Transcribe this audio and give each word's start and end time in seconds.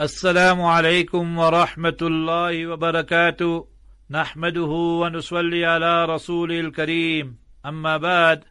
السلام 0.00 0.62
عليكم 0.62 1.38
ورحمة 1.38 1.96
الله 2.02 2.66
وبركاته. 2.66 3.66
نحمده 4.10 4.72
ونصلي 5.02 5.66
على 5.66 6.04
رسول 6.04 6.52
الكريم. 6.52 7.36
أما 7.66 7.96
بعد 7.96 8.44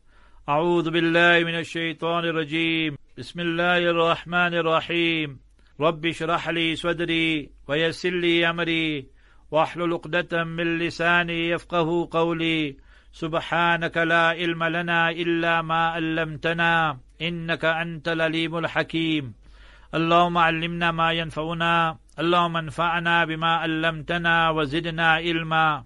أعوذ 0.49 0.89
بالله 0.89 1.43
من 1.43 1.59
الشيطان 1.59 2.23
الرجيم. 2.23 2.97
بسم 3.17 3.39
الله 3.39 3.77
الرحمن 3.77 4.53
الرحيم. 4.53 5.39
رب 5.79 6.05
اشرح 6.05 6.49
لي 6.49 6.75
صدري 6.75 7.49
ويسر 7.67 8.09
لي 8.09 8.49
أمري. 8.49 9.07
واحلل 9.51 9.93
عقدة 9.93 10.43
من 10.43 10.79
لساني 10.79 11.49
يفقه 11.49 12.09
قولي. 12.11 12.75
سبحانك 13.13 13.97
لا 13.97 14.27
علم 14.27 14.63
لنا 14.63 15.09
إلا 15.09 15.61
ما 15.61 15.87
علمتنا. 15.87 16.97
إنك 17.21 17.65
أنت 17.65 18.07
العليم 18.07 18.57
الحكيم. 18.57 19.46
اللهم 19.94 20.38
علمنا 20.38 20.90
ما 20.90 21.12
ينفعنا 21.12 21.98
اللهم 22.18 22.56
انفعنا 22.56 23.24
بما 23.24 23.56
علمتنا 23.56 24.50
وزدنا 24.50 25.12
علما 25.12 25.84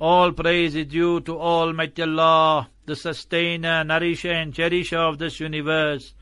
All 0.00 0.30
praise 0.30 0.76
is 0.76 0.86
due 0.86 1.20
to 1.22 1.36
Almighty 1.36 2.02
Allah, 2.02 2.70
the 2.86 2.94
sustainer, 2.94 3.82
nourisher 3.82 4.30
and 4.30 4.54
cherisher 4.54 4.98
of 4.98 5.18
this 5.18 5.40
universe. 5.40 6.14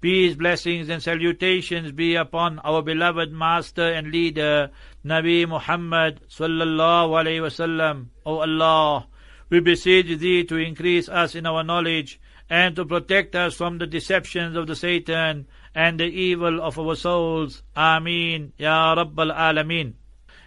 Peace, 0.00 0.34
blessings 0.34 0.88
and 0.88 1.02
salutations 1.02 1.92
be 1.92 2.14
upon 2.14 2.58
our 2.60 2.80
beloved 2.80 3.30
master 3.30 3.92
and 3.92 4.10
leader, 4.10 4.70
Nabi 5.04 5.46
Muhammad 5.46 6.20
sallallahu 6.30 7.10
alayhi 7.20 7.42
wasallam. 7.42 8.06
O 8.24 8.38
Allah, 8.38 9.08
we 9.50 9.60
beseech 9.60 10.18
thee 10.18 10.44
to 10.44 10.56
increase 10.56 11.08
us 11.10 11.34
in 11.34 11.44
our 11.44 11.62
knowledge 11.62 12.18
and 12.48 12.76
to 12.76 12.84
protect 12.86 13.34
us 13.34 13.54
from 13.54 13.76
the 13.76 13.86
deceptions 13.86 14.56
of 14.56 14.66
the 14.66 14.76
Satan 14.76 15.46
and 15.75 15.99
the 15.99 16.05
evil 16.05 16.61
of 16.61 16.77
our 16.79 16.95
souls. 16.95 17.63
Ameen. 17.75 18.53
Ya 18.57 18.95
Rabbal 18.95 19.35
Alameen. 19.35 19.93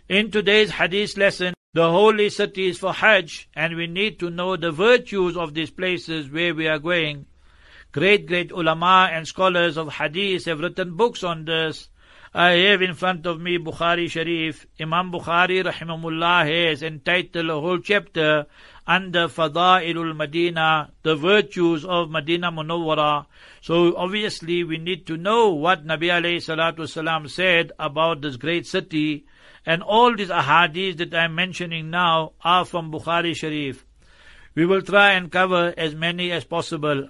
In 0.08 0.30
today's 0.30 0.70
hadith 0.70 1.16
lesson, 1.16 1.54
the 1.74 1.90
holy 1.90 2.30
city 2.30 2.68
is 2.68 2.78
for 2.78 2.92
Hajj, 2.92 3.48
and 3.54 3.76
we 3.76 3.86
need 3.86 4.18
to 4.20 4.30
know 4.30 4.56
the 4.56 4.70
virtues 4.70 5.36
of 5.36 5.52
these 5.52 5.70
places 5.70 6.30
where 6.30 6.54
we 6.54 6.68
are 6.68 6.78
going. 6.78 7.26
Great, 7.92 8.26
great 8.26 8.50
ulama 8.50 9.08
and 9.12 9.26
scholars 9.26 9.76
of 9.76 9.92
hadith 9.92 10.44
have 10.44 10.60
written 10.60 10.96
books 10.96 11.24
on 11.24 11.44
this. 11.44 11.88
I 12.32 12.50
have 12.68 12.82
in 12.82 12.94
front 12.94 13.26
of 13.26 13.40
me 13.40 13.58
Bukhari 13.58 14.10
Sharif. 14.10 14.66
Imam 14.78 15.10
Bukhari 15.10 15.64
rahimahullah 15.64 16.70
has 16.70 16.82
entitled 16.82 17.48
a 17.48 17.60
whole 17.60 17.78
chapter 17.78 18.46
under 18.87 19.27
Fada'ilul 19.27 20.15
Medina, 20.15 20.91
the 21.03 21.15
virtues 21.15 21.85
of 21.85 22.09
Medina 22.09 22.51
Munawwara. 22.51 23.25
So 23.61 23.95
obviously 23.95 24.63
we 24.63 24.77
need 24.77 25.05
to 25.07 25.17
know 25.17 25.49
what 25.49 25.85
Nabi 25.85 26.09
alayhi 26.09 26.37
salatu 26.37 26.79
wasalam 26.79 27.29
said 27.29 27.71
about 27.79 28.21
this 28.21 28.37
great 28.37 28.65
city. 28.65 29.25
And 29.65 29.83
all 29.83 30.15
these 30.15 30.29
ahadith 30.29 30.97
that 30.97 31.13
I'm 31.13 31.35
mentioning 31.35 31.91
now 31.91 32.33
are 32.43 32.65
from 32.65 32.91
Bukhari 32.91 33.35
Sharif. 33.35 33.85
We 34.55 34.65
will 34.65 34.81
try 34.81 35.11
and 35.11 35.31
cover 35.31 35.73
as 35.77 35.93
many 35.95 36.31
as 36.31 36.43
possible. 36.43 37.09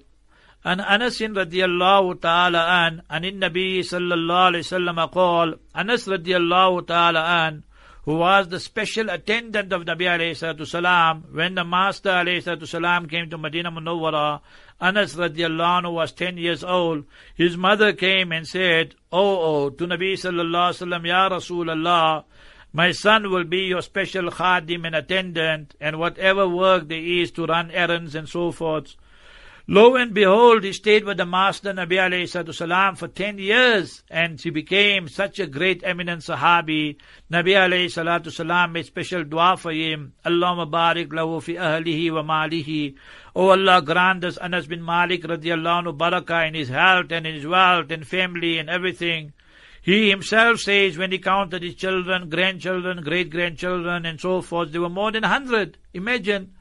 عن 0.65 0.79
أنس 0.79 1.21
رضي 1.21 1.65
الله 1.65 2.13
تعالى 2.13 2.57
عن 2.57 3.01
عن 3.09 3.25
النبي 3.25 3.81
صلى 3.81 4.13
الله 4.13 4.35
عليه 4.35 4.59
وسلم 4.59 4.99
قال 4.99 5.59
أنس 5.75 6.09
رضي 6.09 6.37
الله 6.37 6.81
تعالى 6.81 7.19
عن 7.19 7.61
who 8.06 8.14
was 8.14 8.46
the 8.48 8.60
special 8.60 9.10
attendant 9.10 9.72
of 9.72 9.82
Nabi 9.82 10.06
alayhi 10.06 10.66
salam 10.66 11.24
when 11.32 11.56
the 11.56 11.64
Master 11.64 12.10
alayhi 12.10 12.66
salam 12.66 13.08
came 13.08 13.28
to 13.28 13.36
Medina 13.36 13.72
Munawwara. 13.72 14.40
Anas 14.80 15.16
radiallahu 15.16 15.82
anhu 15.82 15.92
was 15.92 16.12
10 16.12 16.38
years 16.38 16.62
old. 16.62 17.04
His 17.34 17.56
mother 17.56 17.92
came 17.92 18.30
and 18.30 18.46
said, 18.46 18.94
Oh, 19.10 19.64
oh, 19.64 19.70
to 19.70 19.86
Nabi 19.88 20.12
sallallahu 20.12 20.86
alayhi 20.86 21.06
Ya 21.06 21.28
Rasulullah, 21.28 22.24
my 22.72 22.92
son 22.92 23.28
will 23.28 23.44
be 23.44 23.62
your 23.62 23.82
special 23.82 24.30
khadim 24.30 24.86
and 24.86 24.94
attendant, 24.94 25.74
and 25.80 25.98
whatever 25.98 26.48
work 26.48 26.86
there 26.86 27.02
is 27.02 27.32
to 27.32 27.46
run 27.46 27.72
errands 27.72 28.14
and 28.14 28.28
so 28.28 28.52
forth. 28.52 28.94
Lo 29.68 29.96
and 29.96 30.14
behold, 30.14 30.62
he 30.62 30.72
stayed 30.72 31.02
with 31.02 31.16
the 31.16 31.26
Master 31.26 31.72
Nabi 31.72 31.96
alayhi 31.98 32.54
salam 32.54 32.94
for 32.94 33.08
10 33.08 33.38
years 33.38 34.04
and 34.08 34.40
he 34.40 34.48
became 34.50 35.08
such 35.08 35.40
a 35.40 35.46
great 35.48 35.82
eminent 35.82 36.22
Sahabi. 36.22 36.98
Nabi 37.32 37.54
alayhi 37.54 37.86
salatu 37.86 38.30
salam 38.30 38.74
made 38.74 38.86
special 38.86 39.24
dua 39.24 39.56
for 39.56 39.72
him. 39.72 40.12
Allahumma 40.24 40.70
barik 40.70 41.08
lahu 41.08 41.42
fi 41.42 41.54
ahlihi 41.54 42.12
wa 42.12 42.22
malihi. 42.22 42.94
O 43.34 43.48
Allah 43.48 43.82
grant 43.82 44.24
us 44.24 44.36
Anas 44.36 44.68
bin 44.68 44.82
Malik 44.84 45.24
radiallahu 45.24 45.82
anhu 45.82 45.98
barakah 45.98 46.46
in 46.46 46.54
his 46.54 46.68
health 46.68 47.10
and 47.10 47.26
in 47.26 47.34
his 47.34 47.46
wealth 47.46 47.90
and 47.90 48.06
family 48.06 48.58
and 48.58 48.70
everything. 48.70 49.32
He 49.82 50.10
himself 50.10 50.60
says 50.60 50.96
when 50.96 51.10
he 51.10 51.18
counted 51.18 51.64
his 51.64 51.74
children, 51.74 52.28
grandchildren, 52.28 53.02
great 53.02 53.30
grandchildren 53.30 54.06
and 54.06 54.20
so 54.20 54.42
forth, 54.42 54.70
there 54.70 54.80
were 54.80 54.88
more 54.88 55.10
than 55.10 55.24
a 55.24 55.28
hundred. 55.28 55.78
Imagine 55.92 56.52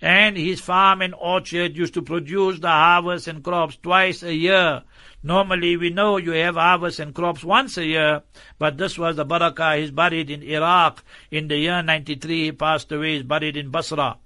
and 0.00 0.36
his 0.36 0.60
farm 0.60 1.02
and 1.02 1.14
orchard 1.14 1.76
used 1.76 1.94
to 1.94 2.02
produce 2.02 2.58
the 2.60 2.68
harvest 2.68 3.28
and 3.28 3.42
crops 3.42 3.76
twice 3.82 4.22
a 4.22 4.34
year. 4.34 4.82
Normally 5.22 5.76
we 5.76 5.90
know 5.90 6.16
you 6.18 6.32
have 6.32 6.56
harvest 6.56 7.00
and 7.00 7.14
crops 7.14 7.42
once 7.42 7.78
a 7.78 7.84
year, 7.84 8.22
but 8.58 8.76
this 8.76 8.98
was 8.98 9.16
the 9.16 9.24
barakah. 9.24 9.78
He's 9.78 9.90
buried 9.90 10.30
in 10.30 10.42
Iraq 10.42 11.02
in 11.30 11.48
the 11.48 11.56
year 11.56 11.82
93. 11.82 12.44
He 12.44 12.52
passed 12.52 12.92
away. 12.92 13.14
He's 13.14 13.22
buried 13.22 13.56
in 13.56 13.70
Basra. 13.70 14.18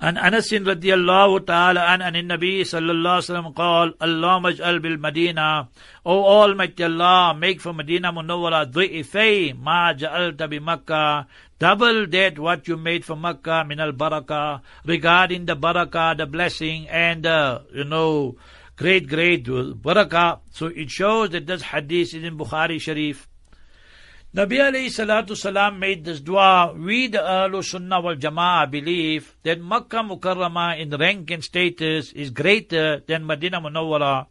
عن 0.00 0.18
أنس 0.18 0.54
رضي 0.54 0.94
الله 0.94 1.38
تعالى 1.38 1.80
عن 1.80 2.02
أن 2.02 2.16
النبي 2.16 2.64
صلى 2.64 2.92
الله 2.92 3.10
عليه 3.10 3.18
وسلم 3.32 3.48
قال 3.48 3.94
اللهم 4.02 4.46
اجعل 4.46 4.78
بالمدينة 4.78 5.68
O 6.04 6.22
Almighty 6.44 6.84
Allah 6.84 7.34
make 7.34 7.60
for 7.60 7.72
Medina 7.72 8.12
Munawwara 8.12 8.64
ضعفي 8.64 9.52
ما 9.52 9.92
جعلت 9.92 10.42
بمكة 10.42 11.26
double 11.58 12.06
that 12.08 12.38
what 12.38 12.68
you 12.68 12.76
made 12.76 13.04
for 13.04 13.16
Makkah 13.16 13.64
min 13.66 13.80
al 13.80 13.92
barakah 13.92 14.60
regarding 14.84 15.46
the 15.46 15.56
barakah 15.56 16.16
the 16.16 16.26
blessing 16.26 16.86
and 16.88 17.24
uh, 17.24 17.60
you 17.74 17.84
know 17.84 18.36
great 18.76 19.08
great 19.08 19.46
barakah 19.46 20.40
so 20.50 20.66
it 20.66 20.90
shows 20.90 21.30
that 21.30 21.46
this 21.46 21.62
hadith 21.62 22.12
is 22.14 22.22
in 22.22 22.36
Bukhari 22.36 22.78
Sharif 22.78 23.26
Nabi 24.33 24.59
alayhi 24.59 24.87
salatu 24.87 25.35
salam 25.35 25.77
made 25.77 26.05
this 26.05 26.21
dua. 26.21 26.73
We 26.73 27.07
the 27.07 27.17
Ahlu 27.17 27.61
Sunnah 27.61 27.99
wal 27.99 28.15
Jama'ah 28.15 28.71
believe 28.71 29.35
that 29.43 29.59
Makkah 29.59 30.07
Mukarramah 30.07 30.79
in 30.79 30.89
rank 30.91 31.29
and 31.31 31.43
status 31.43 32.13
is 32.13 32.29
greater 32.29 33.01
than 33.05 33.25
Medina 33.25 33.59
Munawwara. 33.59 34.27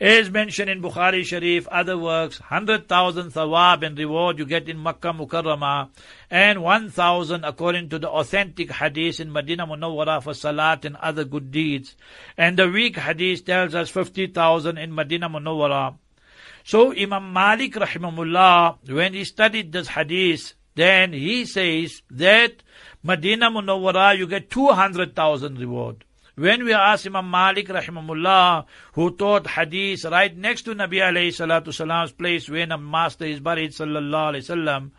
As 0.00 0.30
mentioned 0.30 0.68
in 0.68 0.82
Bukhari 0.82 1.24
Sharif, 1.24 1.68
other 1.68 1.96
works, 1.96 2.40
100,000 2.40 3.30
thawab 3.30 3.86
and 3.86 3.96
reward 3.96 4.40
you 4.40 4.46
get 4.46 4.68
in 4.68 4.82
Makkah 4.82 5.12
Mukarramah, 5.12 5.90
and 6.28 6.64
1,000 6.64 7.44
according 7.44 7.88
to 7.90 8.00
the 8.00 8.08
authentic 8.08 8.72
hadith 8.72 9.20
in 9.20 9.32
Medina 9.32 9.64
Munawwara 9.64 10.24
for 10.24 10.34
salat 10.34 10.84
and 10.84 10.96
other 10.96 11.24
good 11.24 11.52
deeds. 11.52 11.94
And 12.36 12.58
the 12.58 12.68
weak 12.68 12.96
hadith 12.96 13.44
tells 13.44 13.76
us 13.76 13.90
50,000 13.90 14.76
in 14.76 14.92
Medina 14.92 15.30
Munawwara. 15.30 15.94
So 16.66 16.92
Imam 16.92 17.32
Malik 17.32 17.74
rahimahullah, 17.74 18.90
when 18.90 19.14
he 19.14 19.22
studied 19.22 19.70
this 19.70 19.86
hadith, 19.86 20.54
then 20.74 21.12
he 21.12 21.44
says 21.44 22.02
that 22.10 22.54
Medina 23.04 23.52
Munawwara 23.52 24.18
you 24.18 24.26
get 24.26 24.50
200,000 24.50 25.60
reward. 25.60 26.04
When 26.34 26.64
we 26.64 26.72
ask 26.74 27.06
Imam 27.06 27.30
Malik 27.30 27.68
rahimahullah, 27.68 28.64
who 28.94 29.14
taught 29.16 29.46
hadith 29.46 30.06
right 30.06 30.36
next 30.36 30.62
to 30.62 30.74
Nabi 30.74 30.98
alayhi 30.98 31.28
salatu 31.28 31.72
salam's 31.72 32.10
place 32.10 32.48
when 32.48 32.72
a 32.72 32.78
master 32.78 33.26
is 33.26 33.38
buried 33.38 33.70
sallallahu 33.70 34.34
alayhi 34.34 34.50
wasallam, 34.50 34.90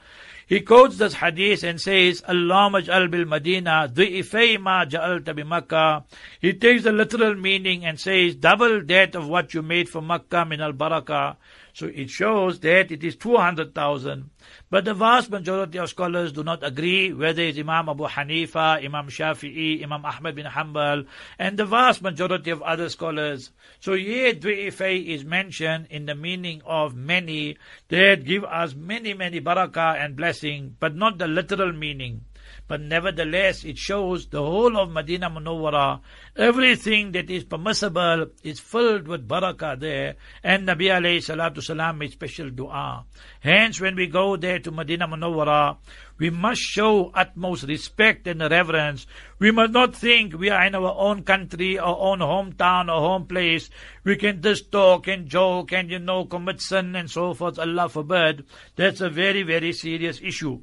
he 0.48 0.62
quotes 0.62 0.98
this 0.98 1.16
hadith 1.16 1.64
and 1.64 1.80
says, 1.80 2.24
Allah 2.26 2.70
maj'al 2.72 3.12
bil 3.12 3.26
Madina, 3.26 3.92
du'ifay 3.94 4.58
ma 4.58 4.86
ja'alta 4.86 5.36
bi 5.36 5.44
Makkah. 5.44 6.06
He 6.40 6.54
takes 6.54 6.84
the 6.84 6.94
literal 6.94 7.36
meaning 7.36 7.86
and 7.86 8.00
says, 8.00 8.36
double 8.36 8.82
that 8.86 9.16
of 9.16 9.28
what 9.28 9.54
you 9.54 9.62
made 9.62 9.90
for 9.90 10.02
Makkah 10.02 10.46
min 10.46 10.62
al 10.62 10.72
barakah. 10.72 11.36
So 11.78 11.86
it 11.86 12.10
shows 12.10 12.60
that 12.62 12.92
it 12.92 13.04
is 13.04 13.16
200,000. 13.18 14.32
But 14.72 14.86
the 14.86 14.96
vast 14.96 15.30
majority 15.30 15.78
of 15.78 15.90
scholars 15.90 16.32
do 16.32 16.44
not 16.44 16.64
agree, 16.64 17.14
whether 17.14 17.44
it's 17.44 17.60
Imam 17.60 17.88
Abu 17.88 18.08
Hanifa, 18.08 18.84
Imam 18.84 19.10
Shafi'i, 19.10 19.84
Imam 19.84 20.04
Ahmad 20.04 20.34
bin 20.34 20.48
Hanbal, 20.48 21.06
and 21.38 21.56
the 21.56 21.66
vast 21.66 22.02
majority 22.02 22.50
of 22.50 22.64
other 22.64 22.90
scholars. 22.90 23.52
So 23.80 23.94
here 23.94 24.34
Dvi'ifay 24.34 25.06
is 25.06 25.24
mentioned 25.24 25.86
in 25.92 26.08
the 26.08 26.16
meaning 26.16 26.64
of 26.66 26.96
many 26.96 27.58
that 27.90 28.26
give 28.26 28.44
us 28.44 28.74
many, 28.74 29.14
many 29.14 29.40
barakah 29.40 30.04
and 30.04 30.16
blessing, 30.16 30.76
but 30.80 30.96
not 30.96 31.20
the 31.20 31.28
literal 31.28 31.74
meaning. 31.74 32.26
But 32.68 32.82
nevertheless, 32.82 33.64
it 33.64 33.78
shows 33.78 34.28
the 34.28 34.42
whole 34.42 34.78
of 34.78 34.92
Medina 34.92 35.30
Munawwara, 35.30 36.02
everything 36.36 37.14
that 37.14 37.30
is 37.30 37.46
permissible 37.46 38.28
is 38.44 38.60
filled 38.60 39.08
with 39.08 39.28
barakah 39.28 39.80
there. 39.80 40.16
And 40.44 40.68
Nabi 40.68 40.88
alayhi 40.92 41.24
salatu 41.24 41.64
salam 41.64 42.00
made 42.00 42.12
special 42.12 42.50
dua. 42.50 43.06
Hence, 43.40 43.80
when 43.80 43.96
we 43.96 44.08
go 44.08 44.36
there 44.36 44.60
to 44.60 44.72
Medina 44.72 45.08
Munawwara, 45.08 45.78
we 46.18 46.30
must 46.30 46.62
show 46.62 47.12
utmost 47.14 47.64
respect 47.64 48.28
and 48.28 48.42
reverence. 48.42 49.08
We 49.40 49.52
must 49.52 49.72
not 49.72 49.96
think 49.96 50.38
we 50.38 50.50
are 50.50 50.66
in 50.66 50.76
our 50.76 50.94
own 50.98 51.24
country, 51.24 51.80
our 51.80 51.96
own 51.98 52.20
hometown, 52.20 52.90
our 52.90 53.00
home 53.00 53.28
place. 53.28 53.70
We 54.04 54.18
can 54.18 54.42
just 54.42 54.72
talk 54.72 55.08
and 55.08 55.28
joke 55.28 55.72
and, 55.72 55.90
you 55.90 56.00
know, 56.00 56.26
commit 56.26 56.60
sin 56.60 56.96
and 56.96 57.10
so 57.10 57.34
forth. 57.34 57.60
Allah 57.60 57.88
forbid. 57.88 58.46
That's 58.76 59.00
a 59.00 59.10
very, 59.10 59.44
very 59.44 59.72
serious 59.72 60.20
issue. 60.22 60.60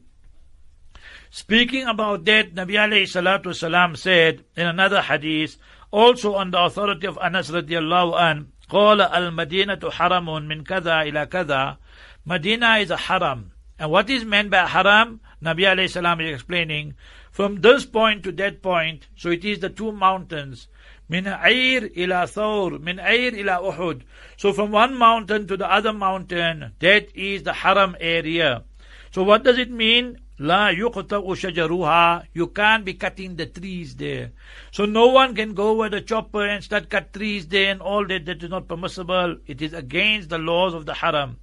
Speaking 1.33 1.88
about 1.88 2.25
that, 2.25 2.56
Nabi 2.56 2.74
alayhi 2.74 3.04
salatu 3.04 3.56
salam 3.56 3.95
said 3.95 4.44
in 4.56 4.68
another 4.68 5.01
hadith, 5.01 5.57
also 5.92 6.36
on 6.36 6.51
the 6.51 6.62
authority 6.62 7.07
of 7.07 7.18
Anas 7.21 7.51
radiallahu 7.51 8.19
an, 8.19 8.51
قال 8.69 9.01
المدينة 9.01 9.92
حرم 9.92 10.25
من 10.48 10.63
كذا 10.63 11.01
إلى 11.10 11.25
كذا 11.25 11.77
Medina 12.25 12.77
is 12.77 12.92
a 12.92 12.98
haram. 12.98 13.51
And 13.80 13.89
what 13.89 14.10
is 14.10 14.24
meant 14.24 14.51
by 14.51 14.68
haram? 14.68 15.21
Nabi 15.42 15.62
alayhi 15.62 15.89
salam 15.89 16.21
is 16.21 16.36
explaining, 16.36 16.94
from 17.31 17.62
this 17.62 17.86
point 17.86 18.24
to 18.24 18.31
that 18.33 18.62
point, 18.62 19.07
so 19.16 19.30
it 19.30 19.45
is 19.45 19.60
the 19.60 19.69
two 19.69 19.92
mountains, 19.92 20.68
min 21.07 21.25
Air 21.25 21.89
ila 21.98 22.27
Thawr, 22.27 22.80
min 22.80 23.00
Air 23.00 23.33
ila 23.33 23.62
Uhud. 23.71 24.01
So 24.38 24.54
from 24.54 24.71
one 24.71 24.95
mountain 24.95 25.48
to 25.48 25.57
the 25.57 25.71
other 25.71 25.94
mountain, 25.94 26.74
that 26.80 27.16
is 27.16 27.44
the 27.44 27.54
haram 27.54 27.95
area. 28.00 28.63
So 29.12 29.24
what 29.24 29.44
does 29.44 29.57
it 29.57 29.71
mean? 29.71 30.19
La 30.39 30.71
yuqta'u 30.71 31.36
shajaruha. 31.36 32.25
You 32.33 32.48
can't 32.48 32.86
be 32.86 32.94
cutting 32.94 33.36
the 33.36 33.45
trees 33.45 33.95
there. 33.95 34.31
So 34.71 34.86
no 34.86 35.07
one 35.07 35.36
can 35.36 35.54
go 35.54 35.74
with 35.74 35.94
a 35.94 36.01
chopper 36.01 36.45
and 36.45 36.63
start 36.63 36.89
cut 36.89 37.13
trees 37.13 37.48
there 37.48 37.71
and 37.71 37.81
all 37.81 38.07
that. 38.07 38.25
That 38.25 38.44
is 38.44 38.50
not 38.50 38.68
permissible. 38.68 39.38
It 39.48 39.62
is 39.62 39.74
against 39.74 40.30
the 40.30 40.38
laws 40.38 40.74
of 40.74 40.86
the 40.86 40.94
haram. 40.94 41.38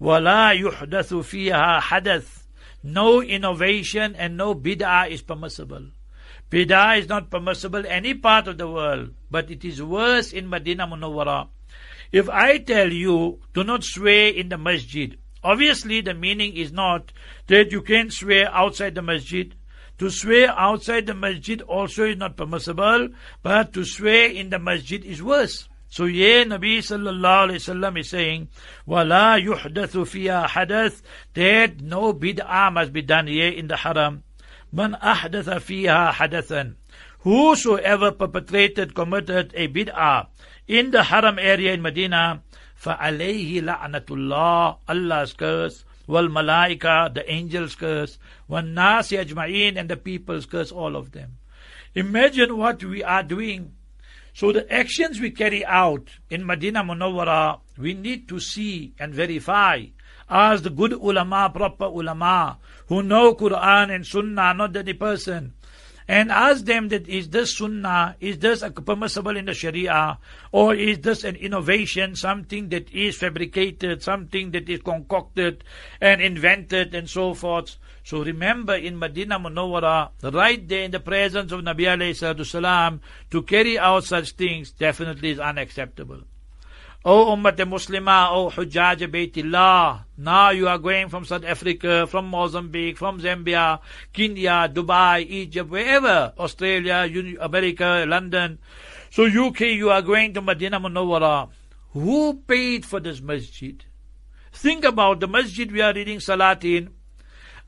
وَلَا 0.00 0.60
يُحْدَثُ 0.60 0.90
فِيهَا 0.90 1.80
حَدَث 1.80 2.42
No 2.82 3.22
innovation 3.22 4.14
and 4.16 4.36
no 4.36 4.54
bid'ah 4.54 5.08
is 5.08 5.22
permissible. 5.22 5.86
Bid'ah 6.50 6.98
is 6.98 7.08
not 7.08 7.30
permissible 7.30 7.84
any 7.86 8.14
part 8.14 8.46
of 8.46 8.58
the 8.58 8.68
world, 8.68 9.14
but 9.30 9.50
it 9.50 9.64
is 9.64 9.82
worse 9.82 10.32
in 10.32 10.48
Medina 10.48 10.86
Munawwara. 10.86 11.48
If 12.12 12.28
I 12.28 12.58
tell 12.58 12.92
you, 12.92 13.40
do 13.54 13.64
not 13.64 13.82
swear 13.82 14.28
in 14.28 14.48
the 14.48 14.58
masjid, 14.58 15.18
Obviously, 15.42 16.00
the 16.00 16.14
meaning 16.14 16.56
is 16.56 16.72
not 16.72 17.12
that 17.48 17.70
you 17.70 17.82
can 17.82 18.10
swear 18.10 18.50
outside 18.50 18.94
the 18.94 19.02
masjid. 19.02 19.54
To 19.98 20.10
swear 20.10 20.50
outside 20.50 21.06
the 21.06 21.14
masjid 21.14 21.62
also 21.62 22.04
is 22.04 22.16
not 22.16 22.36
permissible, 22.36 23.10
but 23.42 23.72
to 23.74 23.84
swear 23.84 24.30
in 24.30 24.50
the 24.50 24.58
masjid 24.58 25.04
is 25.04 25.22
worse. 25.22 25.68
So 25.88 26.06
yeah, 26.06 26.42
Nabi 26.42 26.78
sallallahu 26.78 27.54
alayhi 27.54 27.62
wasallam 27.62 28.00
is 28.00 28.08
saying, 28.10 28.48
وَلَا 28.88 29.38
يُحْدَثُ 29.38 29.94
فِيهَا 29.94 30.48
حَدَث 30.48 31.02
That 31.34 31.80
no 31.80 32.12
bid'ah 32.12 32.72
must 32.72 32.92
be 32.92 33.02
done 33.02 33.28
here 33.28 33.52
in 33.52 33.68
the 33.68 33.76
haram. 33.76 34.24
مَنْ 34.74 34.98
أَحْدَثَ 35.00 35.44
فِيهَا 35.44 36.10
حَدَثًا 36.10 36.74
Whosoever 37.20 38.10
perpetrated, 38.10 38.94
committed 38.96 39.52
a 39.54 39.68
bid'ah 39.68 40.26
in 40.66 40.90
the 40.90 41.04
haram 41.04 41.38
area 41.38 41.72
in 41.72 41.82
Medina, 41.82 42.42
فَعَلَيْهِ 42.82 43.62
لَعْنَةُ 43.62 44.04
اللَّهِ 44.06 44.76
Allah's 44.88 45.32
curse, 45.32 45.84
وَالْمَلَائِكَةِ 46.08 47.14
The 47.14 47.30
angels 47.30 47.74
curse, 47.74 48.18
وَالنَّاسِ 48.50 49.24
أَجْمَعِينَ 49.24 49.76
And 49.78 49.88
the 49.88 49.96
people's 49.96 50.46
curse, 50.46 50.70
all 50.70 50.96
of 50.96 51.12
them. 51.12 51.38
Imagine 51.94 52.56
what 52.56 52.82
we 52.82 53.02
are 53.02 53.22
doing. 53.22 53.72
So 54.34 54.50
the 54.50 54.70
actions 54.72 55.20
we 55.20 55.30
carry 55.30 55.64
out 55.64 56.08
in 56.28 56.44
Medina 56.44 56.82
Munawwara, 56.82 57.60
we 57.78 57.94
need 57.94 58.28
to 58.28 58.40
see 58.40 58.92
and 58.98 59.14
verify. 59.14 59.86
As 60.28 60.62
the 60.62 60.70
good 60.70 60.92
ulama, 60.92 61.50
proper 61.54 61.84
ulama, 61.84 62.58
who 62.88 63.02
know 63.02 63.34
Quran 63.34 63.94
and 63.94 64.06
Sunnah, 64.06 64.54
not 64.54 64.76
any 64.76 64.94
person, 64.94 65.52
and 66.09 66.31
ask 66.31 66.65
them 66.65 66.89
that 66.89 67.07
is 67.07 67.29
this 67.29 67.55
sunnah, 67.55 68.15
is 68.19 68.39
this 68.39 68.63
permissible 68.83 69.37
in 69.37 69.45
the 69.45 69.53
sharia, 69.53 70.17
or 70.51 70.73
is 70.73 70.97
this 71.01 71.23
an 71.23 71.35
innovation, 71.35 72.15
something 72.15 72.69
that 72.69 72.91
is 72.91 73.15
fabricated, 73.15 74.01
something 74.01 74.49
that 74.49 74.67
is 74.67 74.81
concocted 74.81 75.63
and 76.01 76.19
invented 76.19 76.95
and 76.95 77.07
so 77.07 77.35
forth. 77.35 77.75
So 78.03 78.23
remember 78.23 78.73
in 78.73 78.97
Medina 78.97 79.39
Munawwara, 79.39 80.09
right 80.33 80.67
there 80.67 80.81
in 80.81 80.89
the 80.89 80.99
presence 80.99 81.51
of 81.51 81.61
Nabi 81.61 81.85
alayhi 81.85 82.43
salam, 82.43 83.01
to 83.29 83.43
carry 83.43 83.77
out 83.77 84.03
such 84.03 84.31
things 84.31 84.71
definitely 84.71 85.29
is 85.29 85.39
unacceptable. 85.39 86.21
O 87.05 87.33
Ummat 87.33 87.55
Muslimah, 87.55 88.31
O 88.31 88.49
Hujjaj 88.49 89.07
Baytillah, 89.07 90.03
now 90.17 90.49
you 90.49 90.67
are 90.67 90.77
going 90.77 91.07
from 91.07 91.23
South 91.23 91.45
Africa, 91.45 92.05
from 92.05 92.27
Mozambique, 92.27 92.97
from 92.97 93.21
Zambia, 93.21 93.79
Kenya, 94.11 94.67
Dubai, 94.67 95.25
Egypt, 95.25 95.69
wherever, 95.69 96.33
Australia, 96.37 97.09
America, 97.39 98.03
London. 98.05 98.59
So 99.11 99.23
UK, 99.23 99.61
you 99.79 99.89
are 99.91 100.01
going 100.01 100.33
to 100.33 100.41
Medina 100.41 100.77
Munawwara. 100.77 101.47
Who 101.93 102.33
paid 102.45 102.85
for 102.85 102.99
this 102.99 103.21
masjid? 103.21 103.81
Think 104.51 104.83
about 104.83 105.21
the 105.21 105.27
masjid 105.27 105.71
we 105.71 105.79
are 105.81 105.93
reading 105.93 106.19
Salat 106.19 106.65
in. 106.65 106.89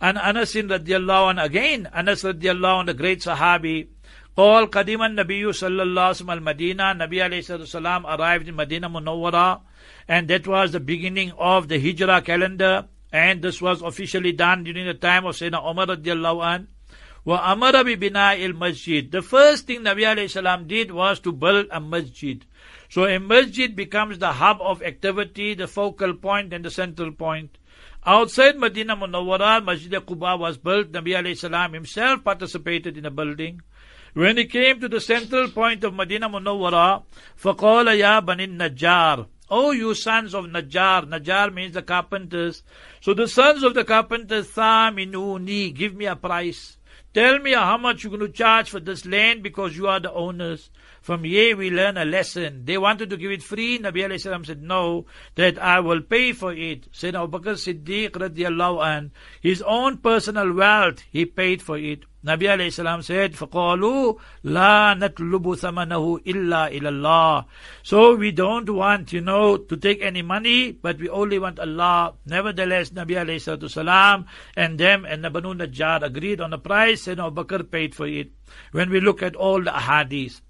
And 0.02 0.18
Anas 0.18 0.56
radiallahu 0.56 1.30
anh, 1.30 1.40
again, 1.40 1.88
Anas 1.94 2.24
radiallahu 2.24 2.80
anh, 2.82 2.86
the 2.88 2.94
great 2.94 3.22
Sahabi, 3.22 3.88
قال 4.37 4.71
قدم 4.71 5.03
النبي 5.03 5.53
صلى 5.53 5.83
الله 5.83 6.03
عليه 6.03 6.11
وسلم 6.11 6.31
المدينة 6.31 6.93
Nabi 6.99 7.19
alayhi 7.25 7.67
salam 7.67 8.05
arrived 8.05 8.47
in 8.49 8.55
Medina 8.55 8.89
Munawwara 8.91 9.61
and 10.07 10.29
that 10.29 10.47
was 10.47 10.73
the 10.73 10.81
beginning 10.81 11.33
of 11.39 11.69
the 11.69 11.79
Hijrah 11.79 12.23
calendar 12.23 12.87
and 13.11 13.41
this 13.41 13.63
was 13.63 13.81
officially 13.81 14.33
done 14.33 14.65
during 14.65 14.87
the 14.87 14.93
time 14.93 15.25
of 15.25 15.37
Sayyidina 15.37 15.71
Umar 15.71 15.87
radiallahu 15.87 16.45
an 16.45 16.69
wa 17.25 17.41
amara 17.51 17.83
bi 17.83 17.95
bina 17.95 18.35
il 18.37 18.53
masjid 18.53 19.11
the 19.11 19.23
first 19.23 19.67
thing 19.67 19.81
Nabi 19.81 20.03
alayhi 20.03 20.31
salam 20.31 20.67
did 20.67 20.91
was 20.91 21.19
to 21.21 21.33
build 21.33 21.67
a 21.71 21.81
masjid 21.81 22.45
so 22.91 23.07
a 23.07 23.19
masjid 23.19 23.75
becomes 23.75 24.19
the 24.19 24.33
hub 24.33 24.59
of 24.61 24.83
activity 24.83 25.55
the 25.55 25.67
focal 25.67 26.13
point 26.13 26.53
and 26.53 26.63
the 26.63 26.71
central 26.71 27.11
point 27.11 27.57
Outside 28.09 28.57
Medina 28.57 28.97
Munawwara, 28.97 29.65
Masjid 29.65 29.91
Quba 29.91 30.39
was 30.39 30.59
built. 30.59 30.93
Nabi 30.93 31.11
alayhi 31.21 31.37
salam 31.37 31.73
himself 31.73 32.23
participated 32.23 32.97
in 32.97 33.03
the 33.03 33.11
building. 33.11 33.63
When 34.15 34.37
he 34.37 34.47
came 34.47 34.81
to 34.81 34.89
the 34.89 35.01
central 35.01 35.49
point 35.51 35.85
of 35.85 35.95
Medina 35.95 36.29
Munawwara, 36.29 37.05
فَقَالَ 37.41 37.87
يَا 37.99 38.25
بَنِي 38.25 38.57
النَّجَّارِ 38.57 39.27
Oh, 39.49 39.71
you 39.71 39.95
sons 39.95 40.35
of 40.35 40.47
Najjar. 40.47 41.09
Najjar 41.09 41.55
means 41.55 41.75
the 41.75 41.83
carpenters. 41.83 42.65
So 43.01 43.15
the 43.15 43.29
sons 43.29 43.63
of 43.63 43.75
the 43.75 43.85
carpenters, 43.85 44.49
Thaminuni, 44.49 45.73
give 45.73 45.95
me 45.95 46.07
a 46.07 46.17
price. 46.17 46.79
Tell 47.15 47.39
me 47.39 47.53
how 47.53 47.77
much 47.77 48.03
you're 48.03 48.11
going 48.11 48.31
to 48.31 48.37
charge 48.37 48.71
for 48.71 48.81
this 48.81 49.07
land 49.07 49.43
because 49.43 49.77
you 49.77 49.87
are 49.87 50.01
the 50.01 50.13
owners. 50.13 50.71
From 51.03 51.23
here 51.23 51.57
we 51.57 51.71
learn 51.71 51.97
a 51.97 52.05
lesson. 52.05 52.65
They 52.65 52.79
wanted 52.79 53.11
to 53.11 53.17
give 53.17 53.31
it 53.31 53.43
free. 53.43 53.79
Nabi 53.79 54.03
alayhi 54.05 54.21
salam 54.21 54.45
said, 54.45 54.61
no, 54.61 55.07
that 55.37 55.57
I 55.57 55.79
will 55.79 56.01
pay 56.01 56.33
for 56.33 56.53
it. 56.53 56.91
Sayyidina 56.93 57.23
Abu 57.23 57.39
Bakr 57.39 57.55
Siddiq 57.55 58.11
radiallahu 58.11 58.85
an, 58.85 59.13
his 59.41 59.63
own 59.63 59.99
personal 59.99 60.53
wealth, 60.53 61.05
he 61.13 61.25
paid 61.25 61.63
for 61.63 61.79
it. 61.79 62.05
Nabi 62.27 62.51
alayhi 62.51 62.73
salam 62.73 63.03
said, 63.03 63.35
فَقَالُوا 63.35 64.19
لَا 64.45 64.99
نَطْلُبُ 64.99 65.47
ثَمَنَهُ 65.47 66.25
إِلَّا 66.27 66.73
إِلَى 66.75 66.89
اللَّهِ 66.91 67.45
So 67.85 68.17
we 68.17 68.33
don't 68.33 68.69
want, 68.69 69.13
you 69.13 69.21
know, 69.21 69.57
to 69.59 69.77
take 69.77 70.03
any 70.03 70.23
money, 70.23 70.73
but 70.73 70.99
we 70.99 71.09
only 71.09 71.39
want 71.39 71.61
Allah. 71.61 72.15
Nevertheless, 72.27 72.91
Nabi 72.91 73.15
alayhi 73.15 73.71
salam 73.71 74.27
and 74.57 74.77
them 74.77 75.05
and 75.05 75.23
the 75.23 75.31
Banu 75.31 75.55
Najjar 75.55 76.03
agreed 76.03 76.41
on 76.41 76.51
the 76.51 76.59
price 76.59 77.07
and 77.07 77.21
Abu 77.21 77.45
Bakr 77.45 77.71
paid 77.71 77.95
for 77.95 78.09
it. 78.09 78.33
When 78.73 78.91
we 78.91 78.99
look 78.99 79.23
at 79.23 79.37
all 79.37 79.63
the 79.63 79.71
ahadith. 79.71 80.41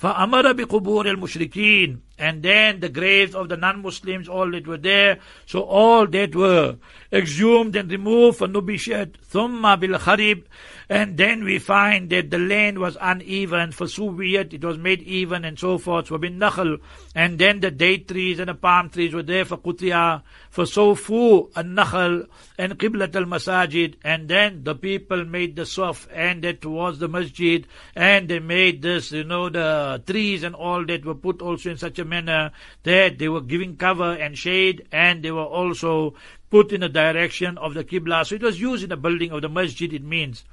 فأمر 0.00 0.52
بقبور 0.52 1.10
المشركين 1.10 2.00
and 2.18 2.42
then 2.42 2.80
the 2.80 2.88
graves 2.88 3.34
of 3.34 3.48
the 3.48 3.56
non-Muslims 3.56 4.28
all 4.28 4.50
that 4.50 4.66
were 4.66 4.76
there 4.76 5.18
so 5.46 5.60
all 5.62 6.06
that 6.06 6.34
were 6.34 6.76
exhumed 7.12 7.76
and 7.76 7.90
removed 7.90 8.38
فنبشت 8.38 9.08
ثم 9.32 9.74
بالخرب 9.74 10.42
and 10.91 11.15
then 11.15 11.45
we 11.45 11.57
find 11.57 12.09
that 12.09 12.31
the 12.31 12.37
land 12.37 12.77
was 12.77 12.97
uneven 12.99 13.71
for 13.71 13.85
Suwiyat, 13.85 14.53
it 14.53 14.61
was 14.61 14.77
made 14.77 15.01
even 15.03 15.45
and 15.45 15.57
so 15.57 15.77
forth. 15.77 16.09
For 16.09 16.17
bin 16.17 16.37
Nakhal, 16.37 16.79
and 17.15 17.39
then 17.39 17.61
the 17.61 17.71
date 17.71 18.09
trees 18.09 18.39
and 18.39 18.49
the 18.49 18.55
palm 18.55 18.89
trees 18.89 19.13
were 19.13 19.23
there 19.23 19.45
for 19.45 19.55
Qutya, 19.55 20.21
for 20.49 20.65
Sofu 20.65 21.49
and 21.55 21.77
Nakhal 21.77 22.27
and 22.57 22.77
Qiblat 22.77 23.15
al 23.15 23.23
Masajid, 23.23 23.95
and 24.03 24.27
then 24.27 24.65
the 24.65 24.75
people 24.75 25.23
made 25.23 25.55
the 25.55 25.61
Saf 25.61 26.07
and 26.11 26.43
that 26.43 26.59
towards 26.59 26.99
the 26.99 27.07
masjid, 27.07 27.65
and 27.95 28.27
they 28.27 28.39
made 28.39 28.81
this, 28.81 29.13
you 29.13 29.23
know, 29.23 29.47
the 29.47 30.03
trees 30.05 30.43
and 30.43 30.55
all 30.55 30.85
that 30.85 31.05
were 31.05 31.15
put 31.15 31.41
also 31.41 31.69
in 31.69 31.77
such 31.77 31.99
a 31.99 32.03
manner 32.03 32.51
that 32.83 33.17
they 33.17 33.29
were 33.29 33.39
giving 33.39 33.77
cover 33.77 34.11
and 34.11 34.37
shade, 34.37 34.85
and 34.91 35.23
they 35.23 35.31
were 35.31 35.41
also 35.45 36.15
put 36.49 36.73
in 36.73 36.81
the 36.81 36.89
direction 36.89 37.57
of 37.57 37.75
the 37.75 37.85
Qibla. 37.85 38.25
So 38.25 38.35
it 38.35 38.43
was 38.43 38.59
used 38.59 38.83
in 38.83 38.89
the 38.89 38.97
building 38.97 39.31
of 39.31 39.41
the 39.41 39.47
masjid, 39.47 39.93
it 39.93 40.03
means. 40.03 40.43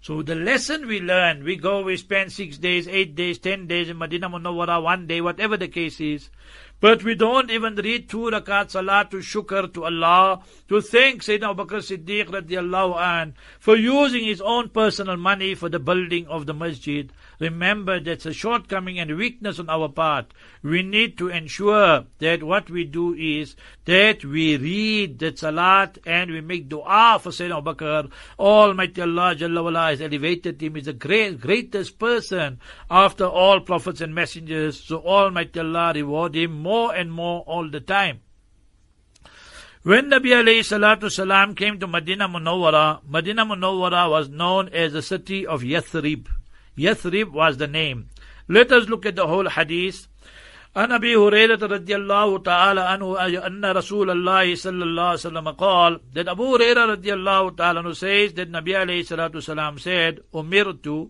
So 0.00 0.22
the 0.22 0.34
lesson 0.34 0.86
we 0.86 1.00
learn, 1.00 1.44
we 1.44 1.56
go, 1.56 1.82
we 1.82 1.96
spend 1.96 2.32
six 2.32 2.56
days, 2.56 2.86
eight 2.88 3.14
days, 3.14 3.38
ten 3.38 3.66
days 3.66 3.88
in 3.88 3.98
Medina 3.98 4.30
Munawwara, 4.30 4.82
one 4.82 5.06
day, 5.06 5.20
whatever 5.20 5.56
the 5.56 5.68
case 5.68 6.00
is. 6.00 6.30
But 6.80 7.02
we 7.02 7.16
don't 7.16 7.50
even 7.50 7.74
read 7.74 8.08
two 8.08 8.30
rakat 8.30 8.70
salat 8.70 9.10
to 9.10 9.16
shukr 9.16 9.74
to 9.74 9.84
Allah, 9.84 10.42
to 10.68 10.80
thank 10.80 11.24
Sayyidina 11.24 11.50
Abu 11.50 11.64
Bakr 11.64 11.82
Siddiq 11.82 12.26
radiallahu 12.28 12.96
an 12.96 13.34
for 13.58 13.74
using 13.74 14.24
his 14.24 14.40
own 14.40 14.68
personal 14.68 15.16
money 15.16 15.56
for 15.56 15.68
the 15.68 15.80
building 15.80 16.28
of 16.28 16.46
the 16.46 16.54
masjid. 16.54 17.12
Remember 17.38 18.00
that's 18.00 18.26
a 18.26 18.32
shortcoming 18.32 18.98
and 18.98 19.16
weakness 19.16 19.60
on 19.60 19.70
our 19.70 19.88
part. 19.88 20.34
We 20.62 20.82
need 20.82 21.16
to 21.18 21.28
ensure 21.28 22.04
that 22.18 22.42
what 22.42 22.68
we 22.68 22.84
do 22.84 23.14
is 23.14 23.54
that 23.84 24.24
we 24.24 24.56
read 24.56 25.20
the 25.20 25.36
salat 25.36 25.98
and 26.04 26.32
we 26.32 26.40
make 26.40 26.68
dua 26.68 27.20
for 27.22 27.30
Sayyidina 27.30 27.58
Abu 27.58 27.74
Bakr. 27.74 28.10
Almighty 28.38 29.02
Allah 29.02 29.36
Jalla 29.36 29.90
has 29.90 30.00
elevated 30.00 30.60
him. 30.60 30.74
He's 30.74 30.86
the 30.86 30.92
great, 30.92 31.40
greatest 31.40 31.98
person 31.98 32.58
after 32.90 33.26
all 33.26 33.60
prophets 33.60 34.00
and 34.00 34.14
messengers. 34.14 34.80
So 34.82 35.00
Almighty 35.04 35.60
Allah 35.60 35.92
reward 35.94 36.34
him 36.34 36.60
more 36.60 36.92
and 36.92 37.12
more 37.12 37.42
all 37.42 37.70
the 37.70 37.80
time. 37.80 38.20
When 39.84 40.10
Nabi 40.10 40.34
alayhi 40.34 40.66
salatu 40.66 41.08
salam 41.08 41.54
came 41.54 41.78
to 41.78 41.86
Medina 41.86 42.28
Munawwara, 42.28 43.00
Medina 43.08 43.46
Munawwara 43.46 44.10
was 44.10 44.28
known 44.28 44.68
as 44.70 44.92
the 44.92 45.02
city 45.02 45.46
of 45.46 45.62
Yathrib. 45.62 46.26
Yathrib 46.77 47.31
was 47.31 47.57
the 47.57 47.67
name. 47.67 48.09
Let 48.47 48.71
us 48.71 48.87
look 48.89 49.05
at 49.05 49.15
the 49.15 49.27
whole 49.27 49.49
hadith. 49.49 50.07
عن 50.75 50.91
ابي 50.91 51.15
هريره 51.15 51.65
رضي 51.65 51.95
الله 51.95 52.37
تعالى 52.37 52.81
عنه 52.81 53.25
ان 53.47 53.65
رسول 53.65 54.09
الله 54.09 54.55
صلى 54.55 54.83
الله 54.83 55.03
عليه 55.03 55.13
وسلم 55.13 55.49
قال 55.51 55.99
that 56.15 56.27
Abu 56.27 56.43
Hurairah 56.57 56.89
رضي 56.89 57.13
الله 57.13 57.49
تعالى 57.49 57.79
عنه 57.79 57.93
says 57.93 58.33
that 58.33 58.49
Nabi 58.49 58.73
عليه 58.73 58.99
الصلاه 59.01 59.31
والسلام 59.35 59.77
said 59.77 60.19
umirtu 60.33 61.09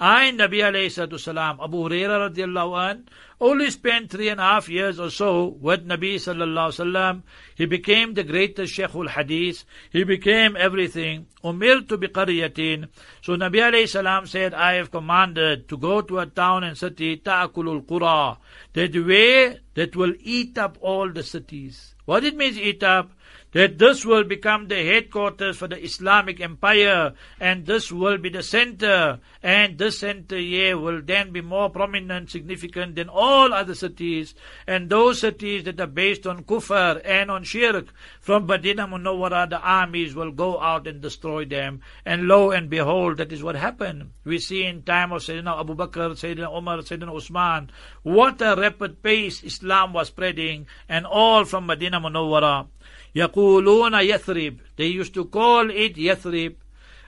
I 0.00 0.30
Nabi 0.30 0.60
alayhi 0.60 1.18
salam 1.18 1.58
Abu 1.60 1.88
Hurairah 1.88 2.30
radiallahu 2.30 2.90
an 2.90 3.08
only 3.40 3.68
spent 3.68 4.10
three 4.10 4.28
and 4.28 4.38
a 4.38 4.44
half 4.44 4.68
years 4.68 5.00
or 5.00 5.10
so 5.10 5.46
with 5.46 5.88
Nabi 5.88 6.14
sallallahu 6.14 6.70
sallam. 6.70 7.22
He 7.56 7.66
became 7.66 8.14
the 8.14 8.22
greatest 8.22 8.78
Sheikhul 8.78 9.08
Hadith. 9.08 9.64
He 9.90 10.04
became 10.04 10.56
everything. 10.56 11.26
Umir 11.42 11.88
to 11.88 11.98
qariyatin. 11.98 12.88
So 13.22 13.34
Nabi 13.34 13.56
alayhi 13.56 13.88
salam 13.88 14.28
said, 14.28 14.54
I 14.54 14.74
have 14.74 14.92
commanded 14.92 15.68
to 15.68 15.76
go 15.76 16.00
to 16.00 16.20
a 16.20 16.26
town 16.26 16.62
and 16.62 16.78
city, 16.78 17.16
ta'akulul 17.16 17.84
qura. 17.84 18.36
That 18.74 18.94
way 18.94 19.58
that 19.74 19.96
will 19.96 20.14
eat 20.20 20.58
up 20.58 20.78
all 20.80 21.10
the 21.10 21.24
cities. 21.24 21.96
What 22.04 22.22
it 22.22 22.36
means 22.36 22.56
eat 22.56 22.84
up? 22.84 23.10
That 23.52 23.78
this 23.78 24.04
will 24.04 24.24
become 24.24 24.68
the 24.68 24.84
headquarters 24.84 25.56
for 25.56 25.68
the 25.68 25.82
Islamic 25.82 26.40
Empire 26.40 27.14
and 27.40 27.66
this 27.66 27.90
will 27.90 28.18
be 28.18 28.28
the 28.28 28.42
center 28.42 29.20
and 29.42 29.78
this 29.78 30.00
center 30.00 30.36
here 30.36 30.76
will 30.76 31.00
then 31.02 31.32
be 31.32 31.40
more 31.40 31.70
prominent, 31.70 32.30
significant 32.30 32.96
than 32.96 33.08
all 33.08 33.52
other 33.52 33.74
cities. 33.74 34.34
And 34.66 34.90
those 34.90 35.20
cities 35.20 35.64
that 35.64 35.80
are 35.80 35.86
based 35.86 36.26
on 36.26 36.44
kufr 36.44 37.00
and 37.04 37.30
on 37.30 37.44
shirk 37.44 37.94
from 38.20 38.46
Medina 38.46 38.86
Munawwara 38.86 39.48
the 39.48 39.60
armies 39.60 40.14
will 40.14 40.32
go 40.32 40.60
out 40.60 40.86
and 40.86 41.00
destroy 41.00 41.44
them. 41.44 41.80
And 42.04 42.28
lo 42.28 42.50
and 42.50 42.68
behold 42.68 43.16
that 43.16 43.32
is 43.32 43.42
what 43.42 43.56
happened. 43.56 44.10
We 44.24 44.38
see 44.38 44.64
in 44.64 44.82
time 44.82 45.12
of 45.12 45.22
Sayyidina 45.22 45.60
Abu 45.60 45.74
Bakr, 45.74 46.10
Sayyidina 46.10 46.56
Umar, 46.56 46.78
Sayyidina 46.78 47.16
Usman 47.16 47.70
what 48.02 48.40
a 48.40 48.56
rapid 48.56 49.02
pace 49.02 49.42
Islam 49.42 49.92
was 49.92 50.08
spreading 50.08 50.66
and 50.88 51.06
all 51.06 51.44
from 51.44 51.66
Medina 51.66 52.00
Munawwara 52.00 52.66
Yaquluna 53.14 54.06
Yathrib. 54.08 54.58
They 54.76 54.86
used 54.86 55.14
to 55.14 55.24
call 55.26 55.70
it 55.70 55.96
Yathrib. 55.96 56.56